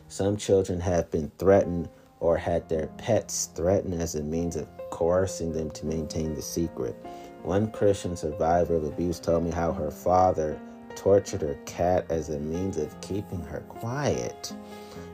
[0.09, 1.89] Some children have been threatened
[2.25, 6.97] or had their pets threatened as a means of coercing them to maintain the secret.
[7.43, 10.59] One Christian survivor of abuse told me how her father
[10.97, 14.55] tortured her cat as a means of keeping her quiet.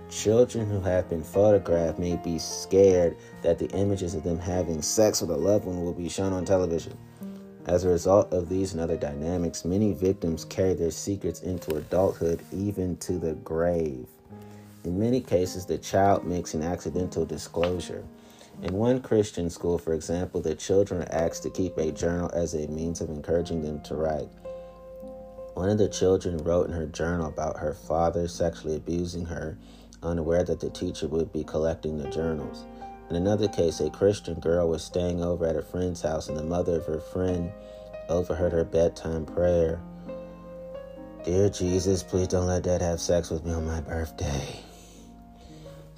[0.09, 5.21] Children who have been photographed may be scared that the images of them having sex
[5.21, 6.97] with a loved one will be shown on television.
[7.67, 12.41] As a result of these and other dynamics, many victims carry their secrets into adulthood,
[12.53, 14.07] even to the grave.
[14.85, 18.03] In many cases, the child makes an accidental disclosure.
[18.63, 22.55] In one Christian school, for example, the children are asked to keep a journal as
[22.55, 24.29] a means of encouraging them to write.
[25.55, 29.59] One of the children wrote in her journal about her father sexually abusing her
[30.03, 32.65] unaware that the teacher would be collecting the journals.
[33.11, 36.43] In another case, a Christian girl was staying over at a friend's house, and the
[36.43, 37.53] mother of her friend
[38.09, 39.81] overheard her bedtime prayer
[41.23, 44.59] Dear Jesus, please don't let dad have sex with me on my birthday.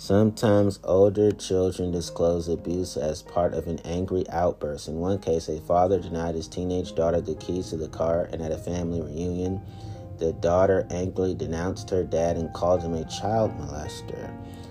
[0.05, 4.89] Sometimes older children disclose abuse as part of an angry outburst.
[4.89, 8.43] In one case, a father denied his teenage daughter the keys to the car, and
[8.43, 9.61] at a family reunion,
[10.19, 14.29] the daughter angrily denounced her dad and called him a child molester.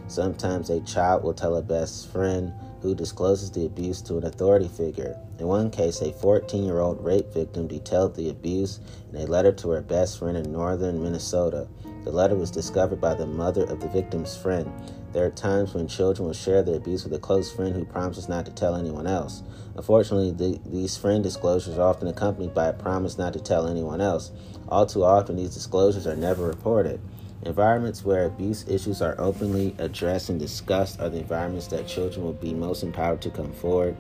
[0.10, 4.68] Sometimes a child will tell a best friend who discloses the abuse to an authority
[4.68, 5.18] figure.
[5.40, 8.82] In one case, a 14 year old rape victim detailed the abuse
[9.14, 11.70] in a letter to her best friend in northern Minnesota.
[12.04, 14.70] The letter was discovered by the mother of the victim's friend.
[15.14, 18.30] There are times when children will share their abuse with a close friend who promises
[18.30, 19.44] not to tell anyone else.
[19.76, 24.00] Unfortunately, the, these friend disclosures are often accompanied by a promise not to tell anyone
[24.00, 24.32] else.
[24.70, 27.02] All too often, these disclosures are never reported.
[27.44, 32.34] Environments where abuse issues are openly addressed and discussed are the environments that children will
[32.34, 33.98] be most empowered to come forward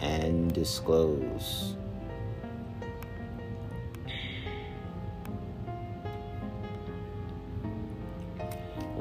[0.00, 1.76] and disclose.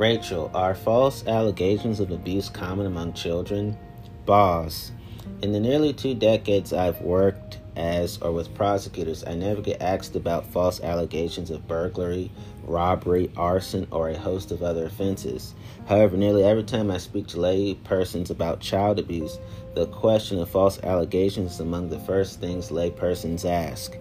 [0.01, 3.77] Rachel, are false allegations of abuse common among children?
[4.25, 4.91] Boz,
[5.43, 10.15] in the nearly two decades I've worked as or with prosecutors, I never get asked
[10.15, 12.31] about false allegations of burglary,
[12.63, 15.53] robbery, arson, or a host of other offenses.
[15.87, 19.37] However, nearly every time I speak to lay persons about child abuse,
[19.75, 23.95] the question of false allegations is among the first things lay persons ask.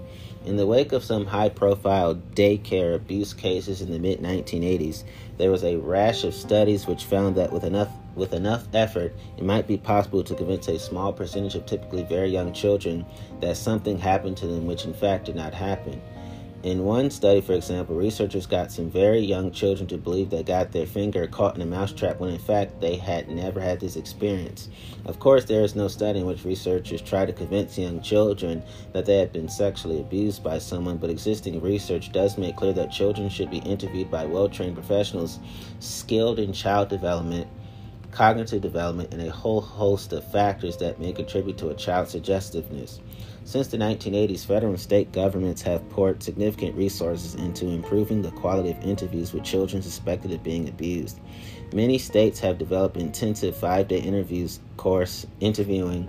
[0.46, 5.04] In the wake of some high profile daycare abuse cases in the mid 1980s,
[5.40, 9.44] there was a rash of studies which found that with enough with enough effort, it
[9.44, 13.06] might be possible to convince a small percentage of typically very young children
[13.40, 16.02] that something happened to them which in fact did not happen.
[16.62, 20.72] In one study, for example, researchers got some very young children to believe they got
[20.72, 24.68] their finger caught in a mousetrap when in fact they had never had this experience.
[25.06, 29.06] Of course, there is no study in which researchers try to convince young children that
[29.06, 33.30] they had been sexually abused by someone, but existing research does make clear that children
[33.30, 35.38] should be interviewed by well trained professionals
[35.78, 37.48] skilled in child development
[38.10, 43.00] cognitive development, and a whole host of factors that may contribute to a child's suggestiveness.
[43.50, 48.70] Since the 1980s, federal and state governments have poured significant resources into improving the quality
[48.70, 51.18] of interviews with children suspected of being abused.
[51.74, 56.08] Many states have developed intensive five-day interviews course interviewing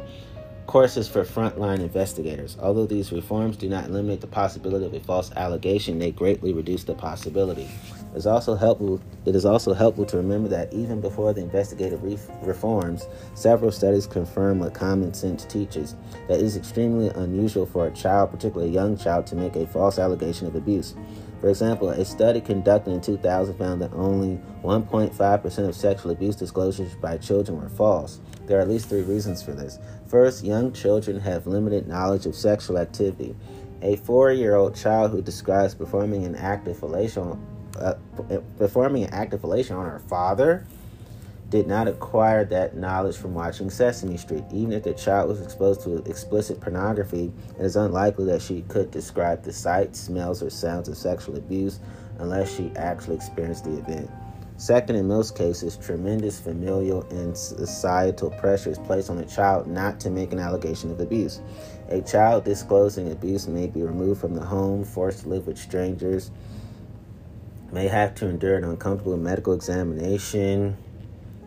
[0.67, 2.57] courses for frontline investigators.
[2.61, 6.83] Although these reforms do not eliminate the possibility of a false allegation, they greatly reduce
[6.83, 7.67] the possibility.
[8.13, 8.99] It is also helpful.
[9.25, 14.05] It is also helpful to remember that even before the investigative re- reforms, several studies
[14.05, 15.95] confirm what common sense teaches:
[16.27, 19.65] that it is extremely unusual for a child, particularly a young child, to make a
[19.65, 20.95] false allegation of abuse.
[21.39, 26.93] For example, a study conducted in 2000 found that only 1.5% of sexual abuse disclosures
[26.95, 28.19] by children were false.
[28.45, 29.79] There are at least three reasons for this.
[30.05, 33.35] First, young children have limited knowledge of sexual activity.
[33.81, 37.39] A four year old child who describes performing an act of fellatio
[37.79, 37.93] uh,
[38.57, 40.65] performing an act of fellatio on her father
[41.49, 44.43] did not acquire that knowledge from watching Sesame Street.
[44.53, 48.89] Even if the child was exposed to explicit pornography, it is unlikely that she could
[48.89, 51.81] describe the sights, smells, or sounds of sexual abuse
[52.19, 54.09] unless she actually experienced the event.
[54.55, 59.99] Second, in most cases, tremendous familial and societal pressure is placed on a child not
[59.99, 61.41] to make an allegation of abuse.
[61.89, 66.31] A child disclosing abuse may be removed from the home, forced to live with strangers,
[67.71, 70.77] may have to endure an uncomfortable medical examination,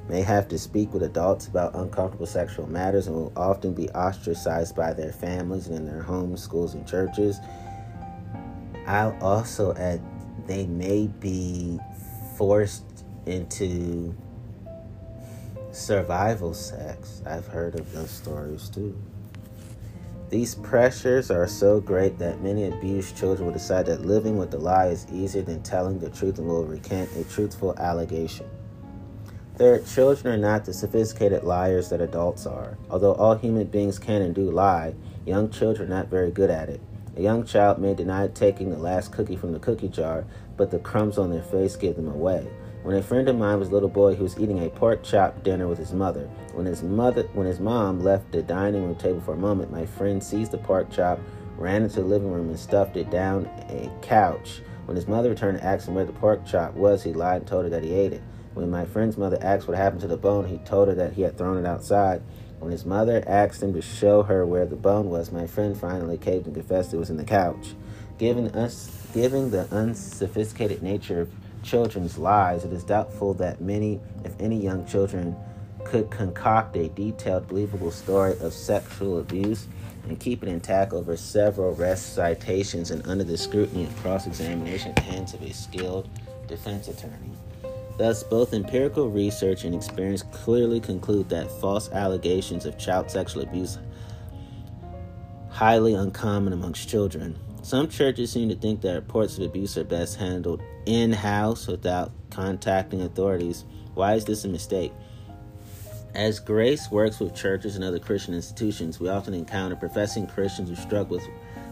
[0.08, 4.76] may have to speak with adults about uncomfortable sexual matters, and will often be ostracized
[4.76, 7.38] by their families and in their homes, schools, and churches.
[8.87, 10.00] I'll also add
[10.46, 11.78] they may be
[12.37, 14.14] forced into
[15.72, 17.22] survival sex.
[17.26, 18.96] I've heard of those stories too.
[20.35, 24.59] These pressures are so great that many abused children will decide that living with a
[24.59, 28.51] lie is easier than telling the truth and will recant a truthful allegation.
[29.59, 32.77] Their children are not the sophisticated liars that adults are.
[32.90, 36.68] Although all human beings can and do lie, young children are not very good at
[36.68, 36.81] it.
[37.16, 40.25] A young child may deny taking the last cookie from the cookie jar,
[40.57, 42.44] but the crumbs on their face give them away.
[42.85, 45.42] When a friend of mine was a little boy, he was eating a pork chop
[45.42, 46.29] dinner with his mother.
[46.53, 49.87] When his mother, when his mom left the dining room table for a moment, my
[49.87, 51.18] friend seized the pork chop,
[51.57, 54.61] ran into the living room, and stuffed it down a couch.
[54.85, 57.47] When his mother returned to ask him where the pork chop was, he lied and
[57.47, 58.23] told her that he ate it.
[58.53, 61.23] When my friend's mother asked what happened to the bone, he told her that he
[61.23, 62.20] had thrown it outside.
[62.59, 66.18] When his mother asked him to show her where the bone was, my friend finally
[66.18, 67.75] caved and confessed it was in the couch.
[68.18, 71.31] Given us, given the unsophisticated nature of
[71.64, 75.34] children's lives, it is doubtful that many, if any, young children
[75.84, 79.66] could concoct a detailed, believable story of sexual abuse
[80.08, 84.90] and keep it intact over several arrest citations and under the scrutiny and cross examination
[84.90, 86.08] at the hands of a skilled
[86.46, 87.32] defense attorney.
[87.96, 93.78] Thus, both empirical research and experience clearly conclude that false allegations of child sexual abuse
[95.54, 97.38] highly uncommon amongst children.
[97.62, 102.12] Some churches seem to think that reports of abuse are best handled in house without
[102.30, 103.64] contacting authorities.
[103.95, 104.93] Why is this a mistake?
[106.14, 110.76] As grace works with churches and other Christian institutions, we often encounter professing Christians who
[110.76, 111.26] struggle with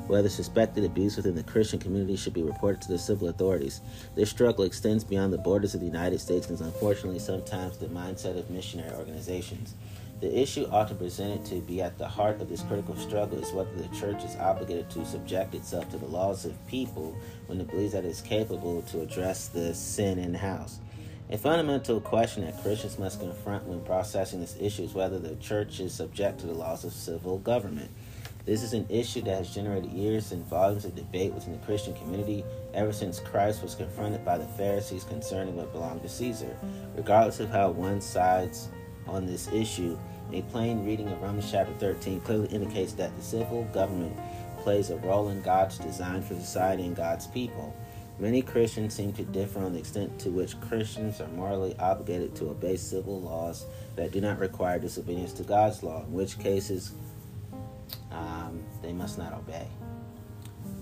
[0.09, 3.81] whether suspected abuse within the Christian community should be reported to the civil authorities.
[4.17, 7.87] This struggle extends beyond the borders of the United States and is unfortunately sometimes the
[7.87, 9.75] mindset of missionary organizations.
[10.23, 13.75] The issue often presented to be at the heart of this critical struggle is whether
[13.75, 17.17] the church is obligated to subject itself to the laws of people
[17.49, 20.79] when it believes that it is capable to address the sin in house.
[21.29, 25.81] A fundamental question that Christians must confront when processing this issue is whether the church
[25.81, 27.91] is subject to the laws of civil government.
[28.45, 31.95] This is an issue that has generated years and volumes of debate within the Christian
[31.95, 32.45] community
[32.75, 36.57] ever since Christ was confronted by the Pharisees concerning what belonged to Caesar.
[36.95, 38.69] Regardless of how one sides
[39.09, 39.99] on this issue,
[40.33, 44.17] a plain reading of Romans chapter 13 clearly indicates that the civil government
[44.59, 47.75] plays a role in God's design for society and God's people.
[48.19, 52.51] Many Christians seem to differ on the extent to which Christians are morally obligated to
[52.51, 53.67] obey civil laws
[53.97, 56.93] that do not require disobedience to God's law, in which cases
[58.11, 59.67] um, they must not obey.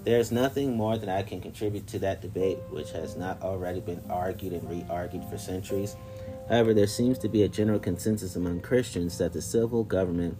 [0.04, 3.80] There is nothing more that I can contribute to that debate, which has not already
[3.80, 5.96] been argued and re argued for centuries.
[6.50, 10.36] However, there seems to be a general consensus among Christians that the civil government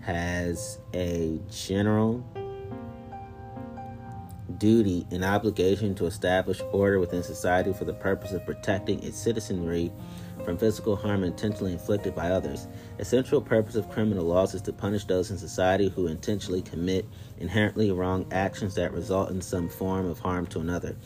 [0.00, 2.22] has a general
[4.58, 9.90] duty and obligation to establish order within society for the purpose of protecting its citizenry
[10.44, 12.68] from physical harm intentionally inflicted by others.
[12.98, 17.06] A central purpose of criminal laws is to punish those in society who intentionally commit
[17.38, 20.96] inherently wrong actions that result in some form of harm to another.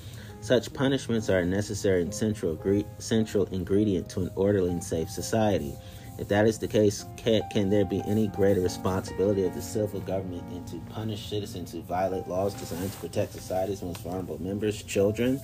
[0.43, 2.59] Such punishments are a necessary and central,
[2.99, 5.75] central ingredient to an orderly and safe society.
[6.19, 10.01] If that is the case, can, can, there be any greater responsibility of the civil
[10.01, 14.83] government than to punish citizens who violate laws designed to protect society's most vulnerable members,
[14.83, 15.41] children?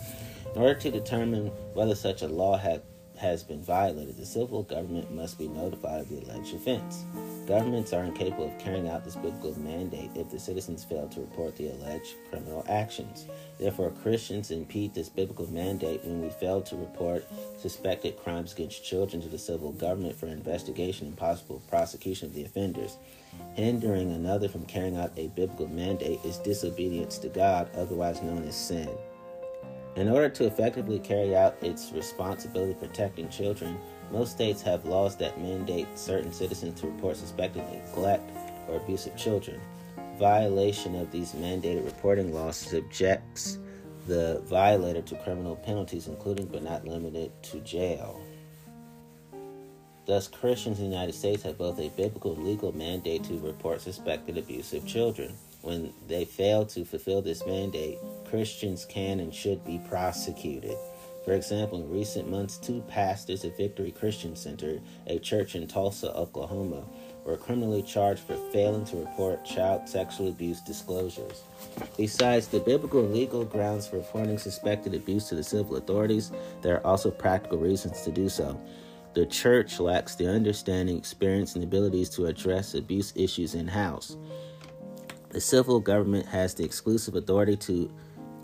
[0.55, 2.83] In order to determine whether such a law had
[3.19, 7.05] has been violated, the civil government must be notified of the alleged offense.
[7.47, 11.57] Governments are incapable of carrying out this biblical mandate if the citizens fail to report
[11.57, 13.27] the alleged criminal actions.
[13.59, 17.27] Therefore, Christians impede this biblical mandate when we fail to report
[17.59, 22.45] suspected crimes against children to the civil government for investigation and possible prosecution of the
[22.45, 22.97] offenders.
[23.55, 28.57] Hindering another from carrying out a biblical mandate is disobedience to God, otherwise known as
[28.57, 28.89] sin.
[29.97, 33.79] In order to effectively carry out its responsibility protecting children,
[34.13, 38.31] most states have laws that mandate certain citizens to report suspected neglect
[38.69, 39.59] or abuse of children.
[40.19, 43.59] Violation of these mandated reporting laws subjects
[44.07, 48.21] the violator to criminal penalties, including but not limited to jail.
[50.07, 53.81] Thus, Christians in the United States have both a biblical and legal mandate to report
[53.81, 55.35] suspected abuse of children.
[55.63, 57.99] When they fail to fulfill this mandate,
[58.29, 60.77] Christians can and should be prosecuted.
[61.25, 66.15] For example, in recent months, two pastors at Victory Christian Center, a church in Tulsa,
[66.15, 66.85] Oklahoma,
[67.25, 71.43] were criminally charged for failing to report child sexual abuse disclosures.
[71.97, 76.31] Besides the biblical and legal grounds for reporting suspected abuse to the civil authorities,
[76.63, 78.61] there are also practical reasons to do so.
[79.15, 84.17] The church lacks the understanding, experience, and abilities to address abuse issues in house.
[85.31, 87.91] The civil government has the exclusive authority to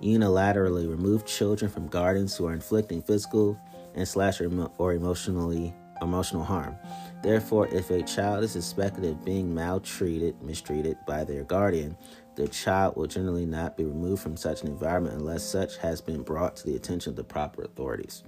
[0.03, 3.59] unilaterally remove children from guardians who are inflicting physical
[3.95, 6.77] and slash or, or emotionally emotional harm.
[7.23, 11.97] Therefore, if a child is suspected of being maltreated, mistreated by their guardian,
[12.35, 16.23] the child will generally not be removed from such an environment unless such has been
[16.23, 18.25] brought to the attention of the proper authorities.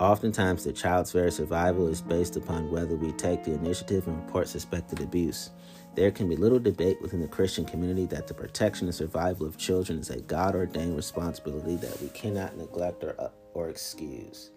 [0.00, 4.48] Oftentimes, the child's very survival is based upon whether we take the initiative and report
[4.48, 5.50] suspected abuse.
[5.94, 9.56] There can be little debate within the Christian community that the protection and survival of
[9.56, 14.50] children is a God ordained responsibility that we cannot neglect or, uh, or excuse.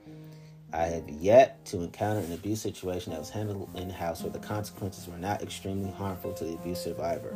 [0.73, 4.39] I have yet to encounter an abuse situation that was handled in house where the
[4.39, 7.35] consequences were not extremely harmful to the abuse survivor.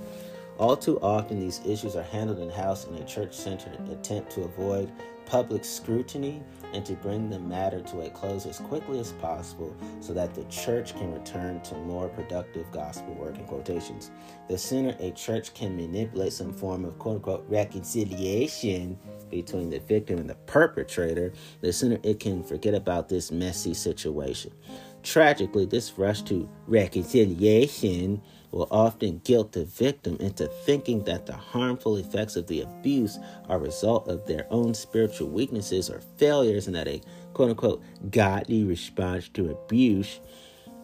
[0.58, 4.44] All too often, these issues are handled in house in a church centered attempt to
[4.44, 4.92] avoid
[5.28, 6.42] public scrutiny
[6.74, 10.44] and to bring the matter to a close as quickly as possible so that the
[10.46, 14.12] church can return to more productive gospel work in quotations.
[14.48, 18.98] The sooner a church can manipulate some form of quote unquote reconciliation
[19.30, 24.52] between the victim and the perpetrator, the sooner it can forget about this messy situation.
[25.04, 28.22] Tragically, this rush to reconciliation
[28.52, 33.58] will often guilt the victim into thinking that the harmful effects of the abuse are
[33.58, 37.02] a result of their own spiritual weaknesses or failures, and that a
[37.34, 40.20] quote unquote godly response to abuse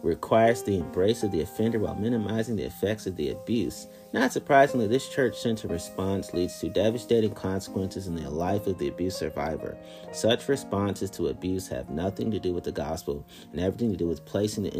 [0.02, 3.88] requires the embrace of the offender while minimizing the effects of the abuse.
[4.12, 8.88] Not surprisingly, this church centered response leads to devastating consequences in the life of the
[8.88, 9.76] abuse survivor.
[10.12, 14.06] Such responses to abuse have nothing to do with the gospel and everything to do
[14.06, 14.74] with placing the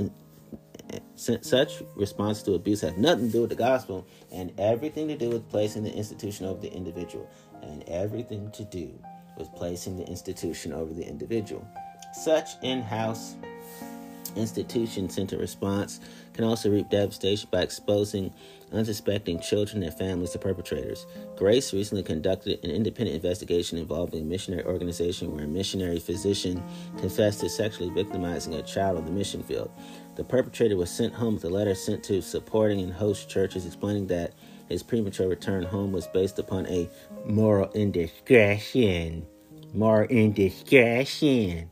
[1.17, 5.31] such response to abuse have nothing to do with the gospel and everything to do
[5.31, 7.29] with placing the institution over the individual
[7.63, 8.99] and everything to do
[9.37, 11.67] with placing the institution over the individual.
[12.13, 13.35] Such in-house
[14.37, 16.01] institution centered response
[16.33, 18.33] can also reap devastation by exposing
[18.73, 21.07] unsuspecting children and families to perpetrators.
[21.37, 26.63] Grace recently conducted an independent investigation involving a missionary organization where a missionary physician
[26.99, 29.71] confessed to sexually victimizing a child on the mission field.
[30.19, 34.09] The perpetrator was sent home with a letter sent to supporting and host churches explaining
[34.09, 34.35] that
[34.69, 36.91] his premature return home was based upon a
[37.25, 39.25] moral indiscretion.
[39.73, 41.71] Moral indiscretion.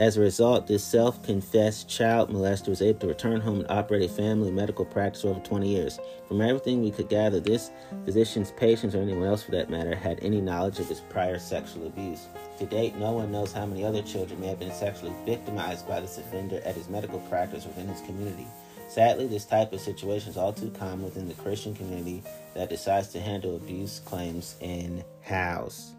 [0.00, 4.10] As a result, this self confessed child molester was able to return home and operate
[4.10, 6.00] a family medical practice for over 20 years.
[6.26, 7.70] From everything we could gather, this
[8.06, 11.86] physician's patients, or anyone else for that matter, had any knowledge of his prior sexual
[11.86, 12.28] abuse.
[12.60, 16.00] To date, no one knows how many other children may have been sexually victimized by
[16.00, 18.46] this offender at his medical practice within his community.
[18.88, 22.22] Sadly, this type of situation is all too common within the Christian community
[22.54, 25.92] that decides to handle abuse claims in house.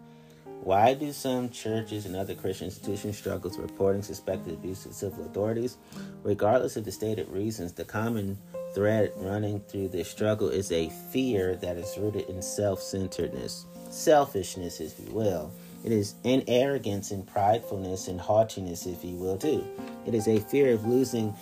[0.64, 5.26] Why do some churches and other Christian institutions struggle with reporting suspected abuse to civil
[5.26, 5.76] authorities?
[6.22, 8.38] Regardless of the stated reasons, the common
[8.72, 14.78] thread running through this struggle is a fear that is rooted in self centeredness, selfishness,
[14.78, 15.50] if you will.
[15.84, 19.66] It is in arrogance and pridefulness and haughtiness, if you will, too.
[20.06, 21.34] It is a fear of losing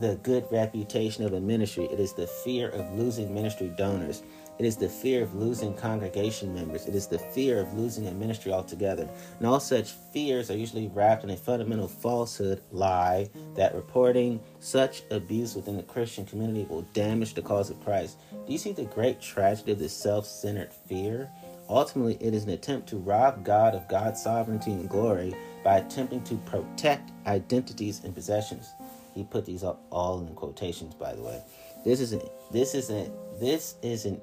[0.00, 1.84] the good reputation of a ministry.
[1.84, 4.24] It is the fear of losing ministry donors.
[4.58, 6.86] It is the fear of losing congregation members.
[6.86, 9.08] It is the fear of losing a ministry altogether.
[9.38, 15.02] And all such fears are usually wrapped in a fundamental falsehood lie that reporting such
[15.10, 18.18] abuse within the Christian community will damage the cause of Christ.
[18.46, 21.30] Do you see the great tragedy of this self centered fear?
[21.68, 25.34] Ultimately, it is an attempt to rob God of God's sovereignty and glory
[25.64, 28.68] by attempting to protect identities and possessions.
[29.14, 31.42] He put these up all in quotations, by the way.
[31.84, 34.20] This is an, this is an, this is an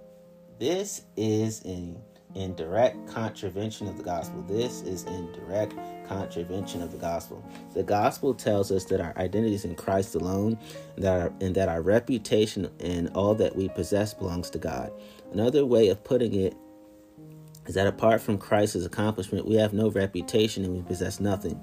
[0.62, 2.00] this is in,
[2.36, 4.44] in direct contravention of the gospel.
[4.44, 5.74] This is in direct
[6.08, 7.44] contravention of the gospel.
[7.74, 10.60] The gospel tells us that our identity is in Christ alone,
[10.96, 14.94] and that our, and that our reputation and all that we possess belongs to God.
[15.32, 16.56] Another way of putting it
[17.66, 21.60] is that apart from Christ's accomplishment, we have no reputation and we possess nothing.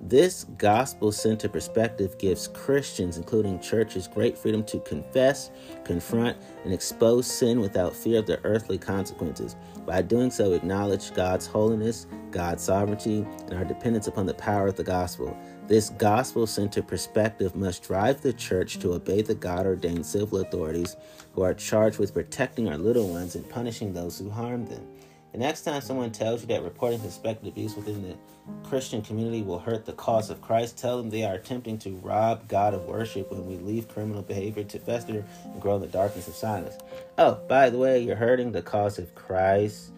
[0.00, 5.50] This gospel centered perspective gives Christians, including churches, great freedom to confess,
[5.82, 9.56] confront, and expose sin without fear of the earthly consequences.
[9.86, 14.76] By doing so, acknowledge God's holiness, God's sovereignty, and our dependence upon the power of
[14.76, 15.34] the gospel.
[15.66, 20.96] This gospel centered perspective must drive the church to obey the God ordained civil authorities
[21.32, 24.86] who are charged with protecting our little ones and punishing those who harm them.
[25.34, 28.16] The next time someone tells you that reporting suspected abuse within the
[28.62, 32.46] Christian community will hurt the cause of Christ, tell them they are attempting to rob
[32.46, 36.28] God of worship when we leave criminal behavior to fester and grow in the darkness
[36.28, 36.76] of silence.
[37.18, 39.90] Oh, by the way, you're hurting the cause of Christ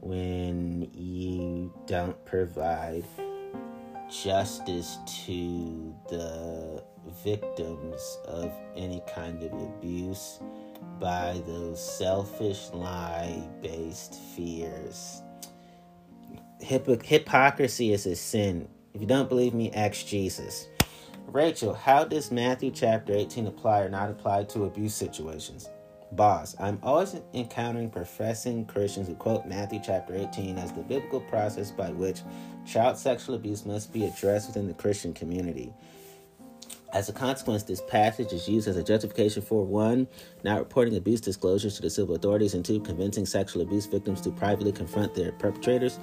[0.00, 3.02] when you don't provide
[4.08, 6.84] justice to the
[7.24, 10.38] victims of any kind of abuse
[11.00, 15.22] by those selfish lie based fears.
[16.60, 18.68] hypocrisy is a sin.
[18.94, 20.68] If you don't believe me, ask Jesus.
[21.26, 25.68] Rachel, how does Matthew chapter 18 apply or not apply to abuse situations?
[26.12, 31.72] Boz, I'm always encountering professing Christians who quote Matthew chapter 18 as the biblical process
[31.72, 32.20] by which
[32.64, 35.72] child sexual abuse must be addressed within the Christian community.
[36.94, 40.06] As a consequence, this passage is used as a justification for one,
[40.44, 44.30] not reporting abuse disclosures to the civil authorities, and two, convincing sexual abuse victims to
[44.30, 45.98] privately confront their perpetrators.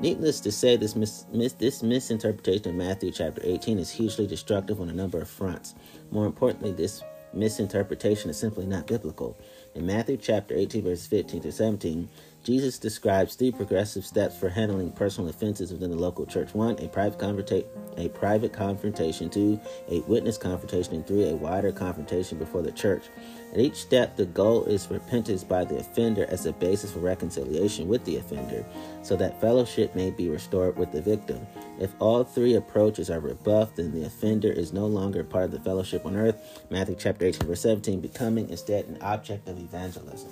[0.00, 4.80] Needless to say, this, mis- mis- this misinterpretation of Matthew chapter 18 is hugely destructive
[4.80, 5.74] on a number of fronts.
[6.10, 7.02] More importantly, this
[7.34, 9.36] misinterpretation is simply not biblical.
[9.74, 12.08] In Matthew chapter 18, verses 15 to 17,
[12.42, 16.54] Jesus describes three progressive steps for handling personal offenses within the local church.
[16.54, 17.66] One, a private,
[17.98, 19.28] a private confrontation.
[19.28, 19.60] Two,
[19.90, 20.94] a witness confrontation.
[20.94, 23.04] And three, a wider confrontation before the church.
[23.52, 27.88] At each step, the goal is repentance by the offender as a basis for reconciliation
[27.88, 28.64] with the offender,
[29.02, 31.46] so that fellowship may be restored with the victim.
[31.78, 35.60] If all three approaches are rebuffed, then the offender is no longer part of the
[35.60, 36.62] fellowship on earth.
[36.70, 40.30] Matthew chapter 18, verse 17, becoming instead an object of evangelism.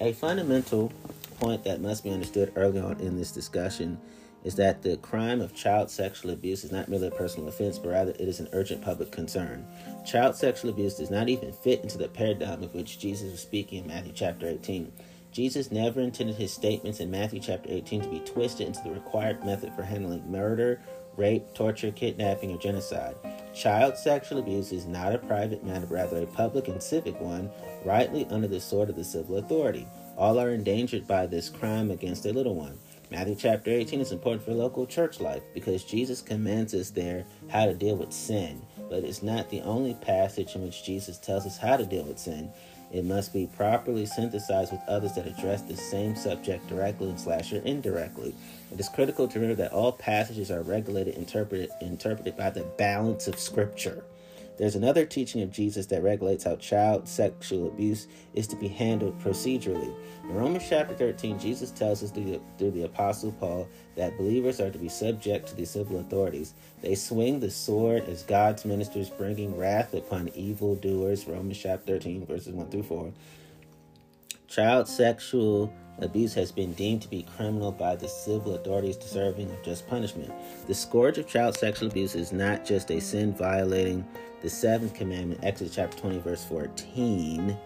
[0.00, 0.92] A fundamental
[1.42, 4.00] point that must be understood early on in this discussion
[4.44, 7.90] is that the crime of child sexual abuse is not merely a personal offense, but
[7.90, 9.66] rather it is an urgent public concern.
[10.04, 13.80] Child sexual abuse does not even fit into the paradigm of which Jesus was speaking
[13.80, 14.92] in Matthew chapter 18.
[15.30, 19.44] Jesus never intended his statements in Matthew chapter 18 to be twisted into the required
[19.44, 20.80] method for handling murder
[21.16, 23.14] rape, torture, kidnapping, or genocide.
[23.54, 27.50] Child sexual abuse is not a private matter, but rather a public and civic one,
[27.84, 29.86] rightly under the sword of the civil authority.
[30.22, 32.78] All are endangered by this crime against a little one.
[33.10, 37.66] Matthew chapter 18 is important for local church life because Jesus commands us there how
[37.66, 38.62] to deal with sin.
[38.88, 42.20] But it's not the only passage in which Jesus tells us how to deal with
[42.20, 42.52] sin.
[42.92, 47.52] It must be properly synthesized with others that address the same subject directly and slash
[47.52, 48.32] or indirectly.
[48.70, 53.26] It is critical to remember that all passages are regulated, interpreted, interpreted by the balance
[53.26, 54.04] of Scripture.
[54.58, 59.18] There's another teaching of Jesus that regulates how child sexual abuse is to be handled
[59.18, 59.94] procedurally.
[60.24, 64.60] In Romans chapter 13, Jesus tells us through the, through the Apostle Paul that believers
[64.60, 66.54] are to be subject to the civil authorities.
[66.82, 71.26] They swing the sword as God's ministers, bringing wrath upon evildoers.
[71.26, 73.12] Romans chapter 13, verses 1 through 4.
[74.48, 79.62] Child sexual abuse has been deemed to be criminal by the civil authorities deserving of
[79.62, 80.32] just punishment.
[80.66, 84.06] The scourge of child sexual abuse is not just a sin violating
[84.42, 87.56] the seventh commandment, Exodus chapter 20, verse 14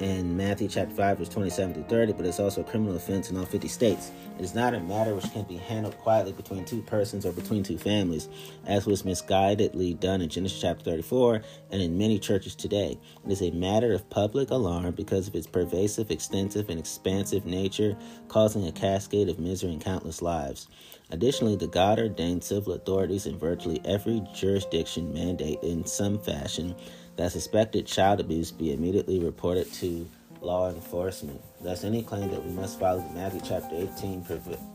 [0.00, 3.36] in Matthew chapter 5, verse 27 to 30, but it's also a criminal offense in
[3.36, 4.10] all 50 states.
[4.38, 7.62] It is not a matter which can be handled quietly between two persons or between
[7.62, 8.28] two families,
[8.66, 12.98] as was misguidedly done in Genesis chapter 34 and in many churches today.
[13.26, 17.96] It is a matter of public alarm because of its pervasive, extensive, and expansive nature,
[18.28, 20.68] causing a cascade of misery in countless lives.
[21.10, 26.74] Additionally, the God ordained civil authorities in virtually every jurisdiction mandate in some fashion
[27.20, 30.08] that suspected child abuse be immediately reported to
[30.40, 31.38] law enforcement.
[31.60, 34.24] Thus, any claim that we must follow the Matthew chapter 18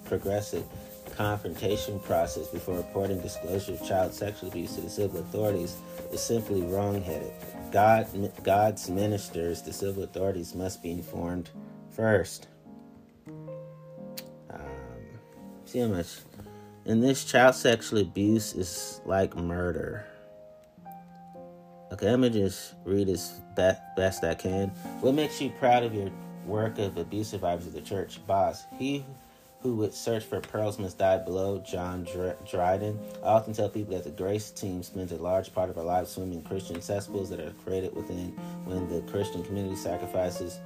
[0.05, 0.63] progressive
[1.15, 5.77] confrontation process before reporting disclosure of child sexual abuse to the civil authorities
[6.11, 7.31] is simply wrong-headed.
[7.71, 8.07] God,
[8.43, 11.49] God's ministers, the civil authorities, must be informed
[11.89, 12.47] first.
[13.27, 14.59] Um,
[15.65, 16.17] see how much.
[16.85, 20.05] In this, child sexual abuse is like murder.
[21.91, 24.69] Okay, let me just read as best I can.
[25.01, 26.09] What makes you proud of your
[26.45, 28.19] work of abuse survivors of the church?
[28.25, 29.05] Boz, he
[29.61, 31.59] who would search for pearls must die below.
[31.59, 32.07] John
[32.49, 32.99] Dryden.
[33.23, 36.11] I often tell people that the Grace team spends a large part of our lives
[36.11, 38.29] swimming Christian cesspools that are created within
[38.65, 40.59] when the Christian community sacrifices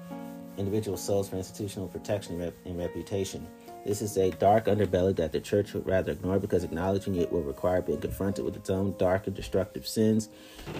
[0.60, 3.48] individual souls for institutional protection and reputation.
[3.86, 7.42] This is a dark underbelly that the church would rather ignore because acknowledging it will
[7.42, 10.30] require being confronted with its own dark and destructive sins.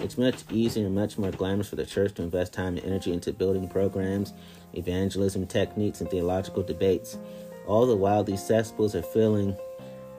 [0.02, 3.12] It's much easier and much more glamorous for the church to invest time and energy
[3.12, 4.34] into building programs,
[4.74, 7.16] evangelism techniques, and theological debates.
[7.66, 9.56] All the while, these cesspools are filling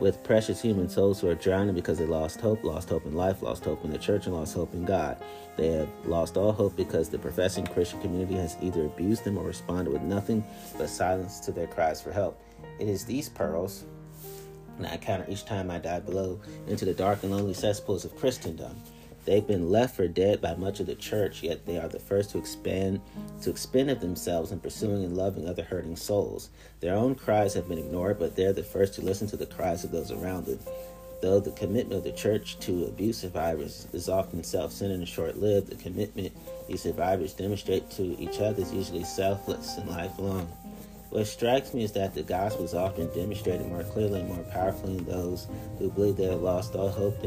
[0.02, 3.44] with precious human souls who are drowning because they lost hope, lost hope in life,
[3.44, 5.16] lost hope in the church, and lost hope in God.
[5.58, 9.46] They have lost all hope because the professing Christian community has either abused them or
[9.46, 10.44] responded with nothing
[10.76, 12.42] but silence to their cries for help.
[12.80, 13.84] It is these pearls,
[14.78, 18.16] and I counter each time I dive below into the dark and lonely cesspools of
[18.16, 18.76] Christendom.
[19.26, 22.32] They've been left for dead by much of the church, yet they are the first
[22.32, 23.02] to expand
[23.42, 26.50] to expend of themselves in pursuing and loving other hurting souls.
[26.80, 29.84] Their own cries have been ignored, but they're the first to listen to the cries
[29.84, 30.60] of those around them.
[31.22, 35.76] Though the commitment of the church to abuse survivors is often self-centered and short-lived, the
[35.76, 36.36] commitment
[36.68, 40.48] these survivors demonstrate to each other is usually selfless and lifelong.
[41.12, 44.98] What strikes me is that the gospel is often demonstrated more clearly and more powerfully
[44.98, 45.46] in those
[45.78, 47.24] who believe they have lost all hope.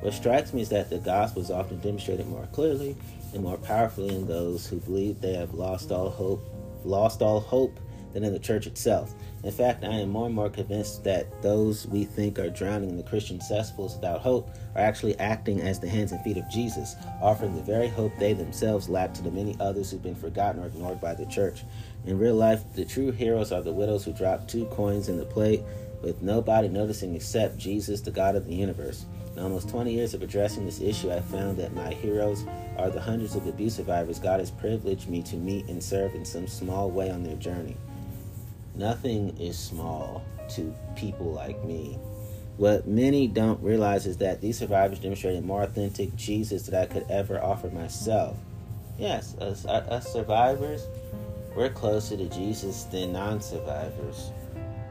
[0.00, 2.96] What strikes me is that the gospel is often demonstrated more clearly
[3.32, 6.48] and more powerfully in those who believe they have lost all hope,
[6.84, 7.80] lost all hope
[8.12, 9.14] than in the church itself.
[9.44, 12.96] In fact, I am more and more convinced that those we think are drowning in
[12.96, 16.96] the Christian cesspools without hope are actually acting as the hands and feet of Jesus,
[17.20, 20.66] offering the very hope they themselves lack to the many others who've been forgotten or
[20.66, 21.64] ignored by the church.
[22.06, 25.26] In real life, the true heroes are the widows who drop two coins in the
[25.26, 25.62] plate
[26.02, 29.04] with nobody noticing except Jesus, the God of the universe.
[29.36, 32.46] In almost 20 years of addressing this issue, I found that my heroes
[32.78, 36.24] are the hundreds of abuse survivors God has privileged me to meet and serve in
[36.24, 37.76] some small way on their journey.
[38.74, 41.98] Nothing is small to people like me.
[42.56, 47.04] What many don't realize is that these survivors demonstrated more authentic Jesus that I could
[47.10, 48.38] ever offer myself.
[48.98, 50.86] Yes, us, uh, us survivors,
[51.54, 54.30] we're closer to Jesus than non-survivors.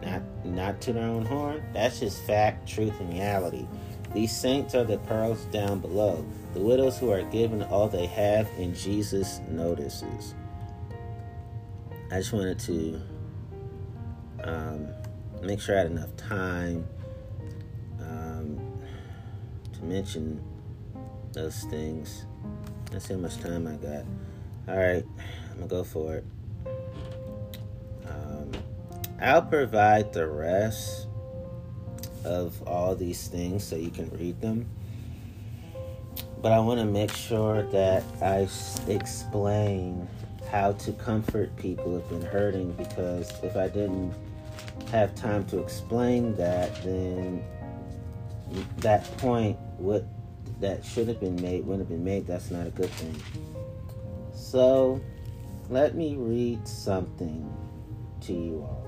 [0.04, 1.64] Not, not to their own horn.
[1.74, 3.66] That's just fact, truth, and reality.
[4.14, 8.47] These saints are the pearls down below, the widows who are given all they have,
[8.58, 10.36] and Jesus notices.
[12.12, 13.01] I just wanted to
[14.43, 14.88] um,
[15.41, 16.88] make sure I had enough time
[17.99, 18.60] um,
[19.74, 20.41] to mention
[21.34, 22.26] those things.
[22.97, 24.06] See how much time I got.
[24.70, 25.03] All right,
[25.51, 26.26] I'm gonna go for it.
[28.08, 28.51] Um,
[29.20, 31.08] I'll provide the rest
[32.26, 34.67] of all these things so you can read them.
[36.41, 38.47] But I want to make sure that I
[38.88, 40.07] explain
[40.51, 44.13] how to comfort people who've been hurting because if I didn't
[44.91, 47.43] have time to explain that, then
[48.78, 50.07] that point would
[50.59, 52.28] that should have been made wouldn't have been made.
[52.28, 53.15] That's not a good thing.
[54.34, 55.01] So
[55.69, 57.51] let me read something
[58.21, 58.84] to you all.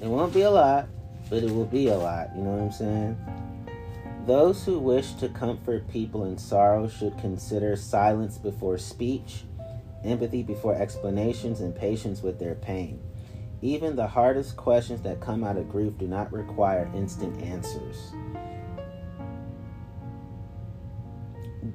[0.00, 0.88] It won't be a lot,
[1.28, 2.30] but it will be a lot.
[2.34, 3.16] You know what I'm saying?
[4.26, 9.44] Those who wish to comfort people in sorrow should consider silence before speech,
[10.04, 13.00] empathy before explanations, and patience with their pain.
[13.62, 18.12] Even the hardest questions that come out of grief do not require instant answers.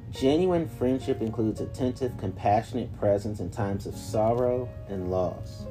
[0.10, 5.66] Genuine friendship includes attentive, compassionate presence in times of sorrow and loss.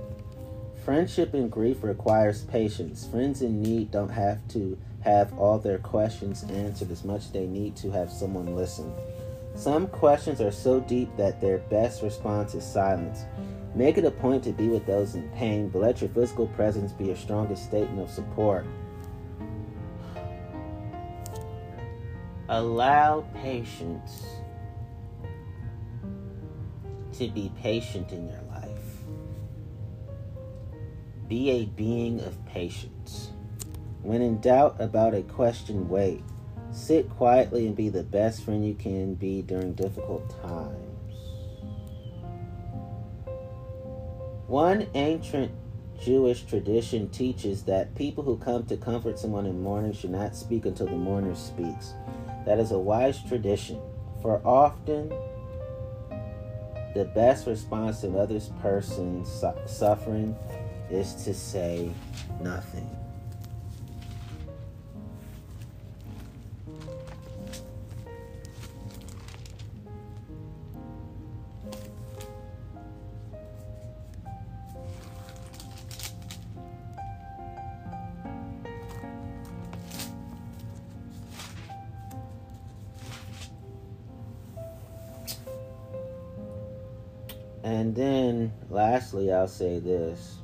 [0.84, 3.06] Friendship in grief requires patience.
[3.06, 7.74] Friends in need don't have to have all their questions answered as much they need
[7.76, 8.92] to have someone listen.
[9.54, 13.24] Some questions are so deep that their best response is silence.
[13.74, 16.92] Make it a point to be with those in pain, but let your physical presence
[16.92, 18.66] be your strongest statement of support.
[22.50, 24.26] Allow patience
[27.14, 28.43] to be patient in your life.
[31.28, 33.30] Be a being of patience.
[34.02, 36.22] When in doubt about a question, wait.
[36.70, 40.80] Sit quietly and be the best friend you can be during difficult times.
[44.46, 45.52] One ancient
[45.98, 50.66] Jewish tradition teaches that people who come to comfort someone in mourning should not speak
[50.66, 51.94] until the mourner speaks.
[52.44, 53.80] That is a wise tradition,
[54.20, 55.08] for often
[56.94, 60.36] the best response to another person's suffering
[60.90, 61.90] is to say
[62.40, 62.88] nothing.
[87.64, 90.36] And then, lastly, I'll say this.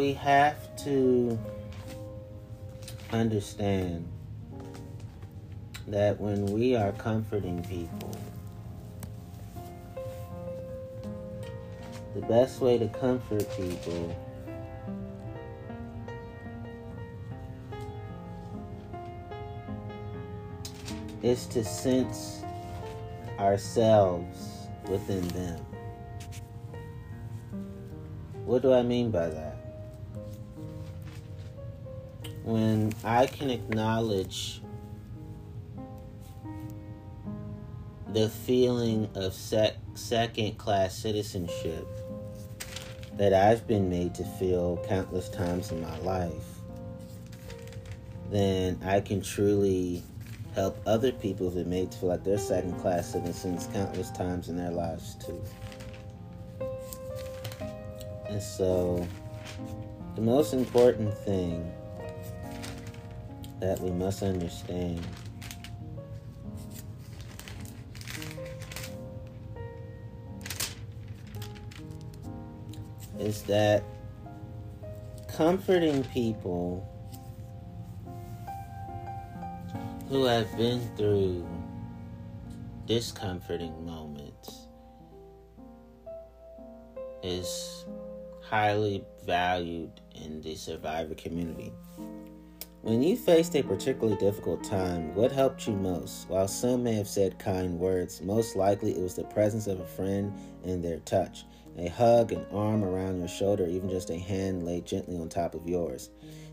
[0.00, 1.38] We have to
[3.12, 4.08] understand
[5.88, 8.16] that when we are comforting people,
[12.14, 14.16] the best way to comfort people
[21.22, 22.42] is to sense
[23.38, 25.60] ourselves within them.
[28.46, 29.59] What do I mean by that?
[32.42, 34.62] When I can acknowledge
[38.12, 41.86] the feeling of sec- second class citizenship
[43.16, 46.60] that I've been made to feel countless times in my life,
[48.30, 50.02] then I can truly
[50.54, 54.48] help other people who've been made to feel like they're second class citizens countless times
[54.48, 55.40] in their lives too.
[58.28, 59.06] And so,
[60.14, 61.70] the most important thing
[63.60, 65.06] that we must understand
[73.18, 73.84] is that
[75.28, 76.86] comforting people
[80.08, 81.46] who have been through
[82.86, 84.66] discomforting moments
[87.22, 87.84] is
[88.42, 91.72] highly valued in the survivor community.
[92.82, 96.26] When you faced a particularly difficult time, what helped you most?
[96.30, 99.86] While some may have said kind words, most likely it was the presence of a
[99.86, 100.32] friend
[100.64, 101.44] and their touch.
[101.76, 105.54] A hug, an arm around your shoulder, even just a hand laid gently on top
[105.54, 106.08] of yours.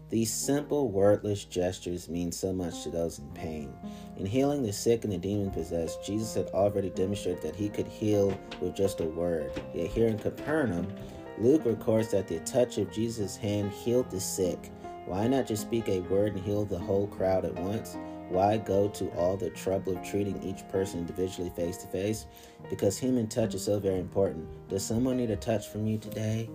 [0.10, 3.74] These simple, wordless gestures mean so much to those in pain.
[4.18, 7.88] In healing the sick and the demon possessed, Jesus had already demonstrated that he could
[7.88, 9.50] heal with just a word.
[9.74, 10.94] Yet here in Capernaum,
[11.40, 14.72] Luke records that the touch of Jesus' hand healed the sick.
[15.08, 17.96] Why not just speak a word and heal the whole crowd at once?
[18.28, 22.26] Why go to all the trouble of treating each person individually face to face?
[22.70, 24.46] Because human touch is so very important.
[24.68, 26.50] Does someone need a touch from you today?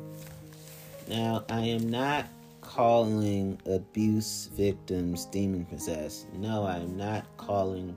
[1.09, 2.27] Now, I am not
[2.61, 6.31] calling abuse victims demon possessed.
[6.35, 7.97] No, I am not calling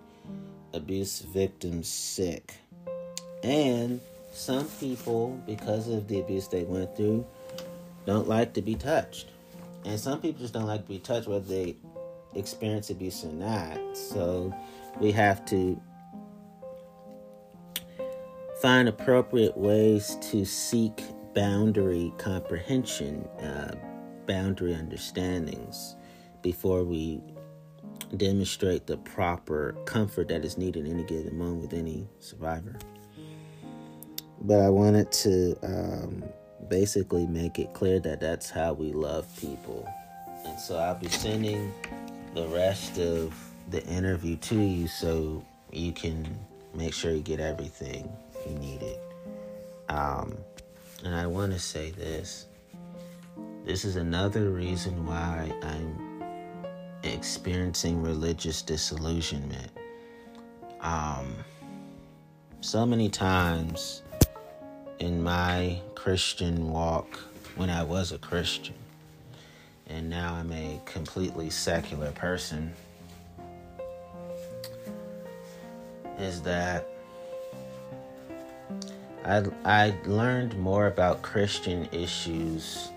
[0.73, 2.53] abuse victims sick.
[3.43, 3.99] And
[4.31, 7.25] some people, because of the abuse they went through,
[8.05, 9.31] don't like to be touched.
[9.85, 11.77] And some people just don't like to be touched, whether they
[12.33, 13.79] experience abuse or not.
[13.95, 14.53] So
[14.99, 15.79] we have to
[18.61, 21.03] find appropriate ways to seek
[21.35, 23.75] boundary comprehension, uh,
[24.25, 25.95] boundary understandings
[26.41, 27.21] before we
[28.17, 32.75] demonstrate the proper comfort that is needed in any given moment with any survivor.
[34.41, 36.23] But I wanted to um,
[36.69, 39.87] basically make it clear that that's how we love people.
[40.45, 41.71] And so I'll be sending
[42.33, 43.33] the rest of
[43.69, 46.37] the interview to you so you can
[46.73, 48.11] make sure you get everything
[48.47, 48.97] you needed.
[49.89, 50.37] Um,
[51.03, 52.47] and I want to say this
[53.65, 56.23] this is another reason why I'm
[57.03, 59.71] experiencing religious disillusionment.
[60.81, 61.35] Um,
[62.61, 64.03] so many times
[64.99, 67.19] in my Christian walk,
[67.55, 68.75] when I was a Christian,
[69.87, 72.73] and now I'm a completely secular person,
[76.17, 76.87] is that
[79.25, 82.89] I, I learned more about Christian issues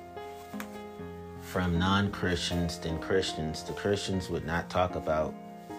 [1.40, 3.62] from non Christians than Christians.
[3.64, 5.34] The Christians would not talk about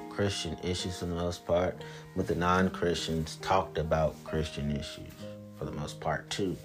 [0.10, 1.82] Christian issues for the most part,
[2.18, 5.14] but the non Christians talked about Christian issues
[5.60, 6.58] for the most part too.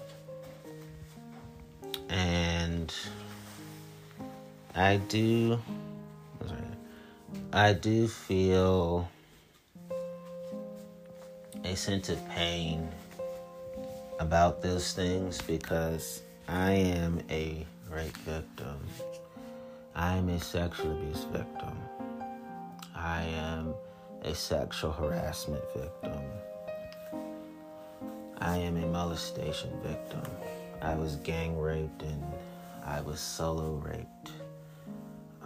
[2.09, 2.91] And
[4.73, 5.59] I do
[7.53, 9.09] I do feel
[11.63, 12.89] a sense of pain
[14.19, 18.79] about those things because I am a rape victim.
[19.95, 21.77] I am a sexual abuse victim.
[22.93, 23.73] I am
[24.23, 26.21] a sexual harassment victim.
[28.39, 30.21] I am a molestation victim.
[30.81, 32.23] I was gang raped and
[32.85, 34.31] I was solo raped.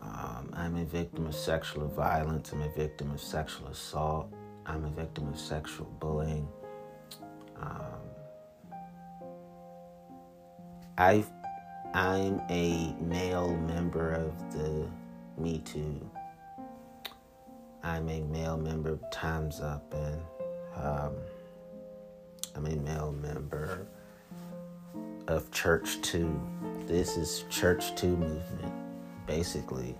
[0.01, 2.51] Um, I'm a victim of sexual violence.
[2.51, 4.33] I'm a victim of sexual assault.
[4.65, 6.47] I'm a victim of sexual bullying.
[7.61, 7.99] Um,
[10.97, 11.23] I,
[11.93, 14.85] I'm a male member of the
[15.37, 16.09] Me Too.
[17.83, 20.21] I'm a male member of Time's Up, and
[20.75, 21.13] um,
[22.55, 23.87] I'm a male member
[25.27, 26.39] of Church Too.
[26.85, 28.73] This is Church Too movement,
[29.27, 29.95] basically.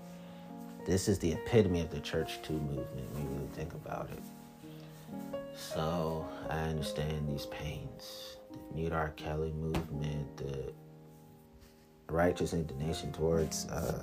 [0.86, 4.22] This is the epitome of the Church Too movement when you really think about it.
[5.54, 8.36] So I understand these pains.
[8.50, 9.10] The Mute R.
[9.16, 10.72] Kelly movement, the
[12.08, 14.02] righteous indignation towards uh,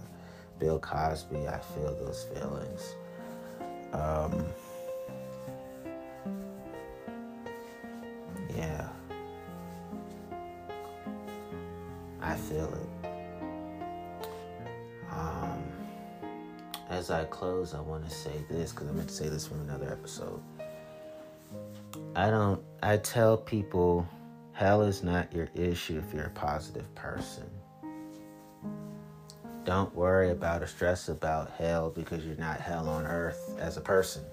[0.59, 2.95] Bill Cosby, I feel those feelings.
[3.93, 4.45] Um,
[12.27, 13.09] I feel it.
[15.09, 15.63] Um,
[16.89, 19.61] as I close, I want to say this because I meant to say this from
[19.61, 20.41] another episode.
[22.17, 24.05] I don't, I tell people
[24.51, 27.49] hell is not your issue if you're a positive person.
[29.63, 33.81] Don't worry about or stress about hell because you're not hell on earth as a
[33.81, 34.23] person.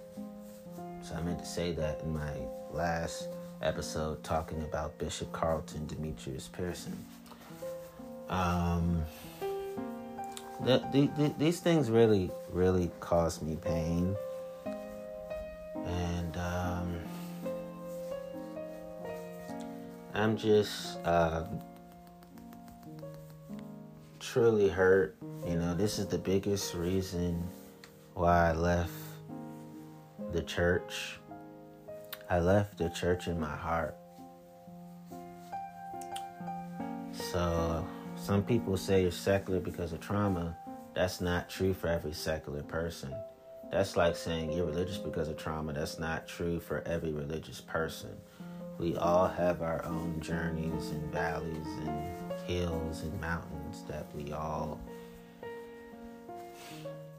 [1.00, 2.32] So I meant to say that in my
[2.72, 3.28] last
[3.62, 6.96] episode talking about Bishop Carlton Demetrius Pearson.
[8.28, 9.04] Um,
[10.64, 14.16] the, the, the, these things really, really cause me pain.
[15.84, 17.00] And um,
[20.14, 21.44] I'm just uh,
[24.20, 25.16] truly hurt.
[25.46, 27.42] You know, this is the biggest reason
[28.14, 28.92] why I left
[30.32, 31.18] the church
[32.28, 33.94] I left the church in my heart.
[37.12, 37.86] So,
[38.24, 40.56] some people say you're secular because of trauma.
[40.94, 43.14] That's not true for every secular person.
[43.70, 45.74] That's like saying you're religious because of trauma.
[45.74, 48.16] That's not true for every religious person.
[48.78, 54.80] We all have our own journeys and valleys and hills and mountains that we all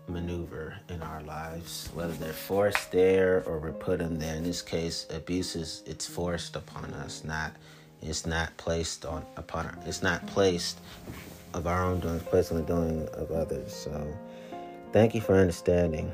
[0.08, 4.38] maneuver in our lives, whether they're forced there or we're put in there.
[4.38, 7.52] In this case, abuse is it's forced upon us, not
[8.06, 10.80] it's not placed on upon our, it's not placed
[11.54, 13.74] of our own doing, it's placed on the doing of others.
[13.74, 14.08] So
[14.92, 16.12] thank you for understanding.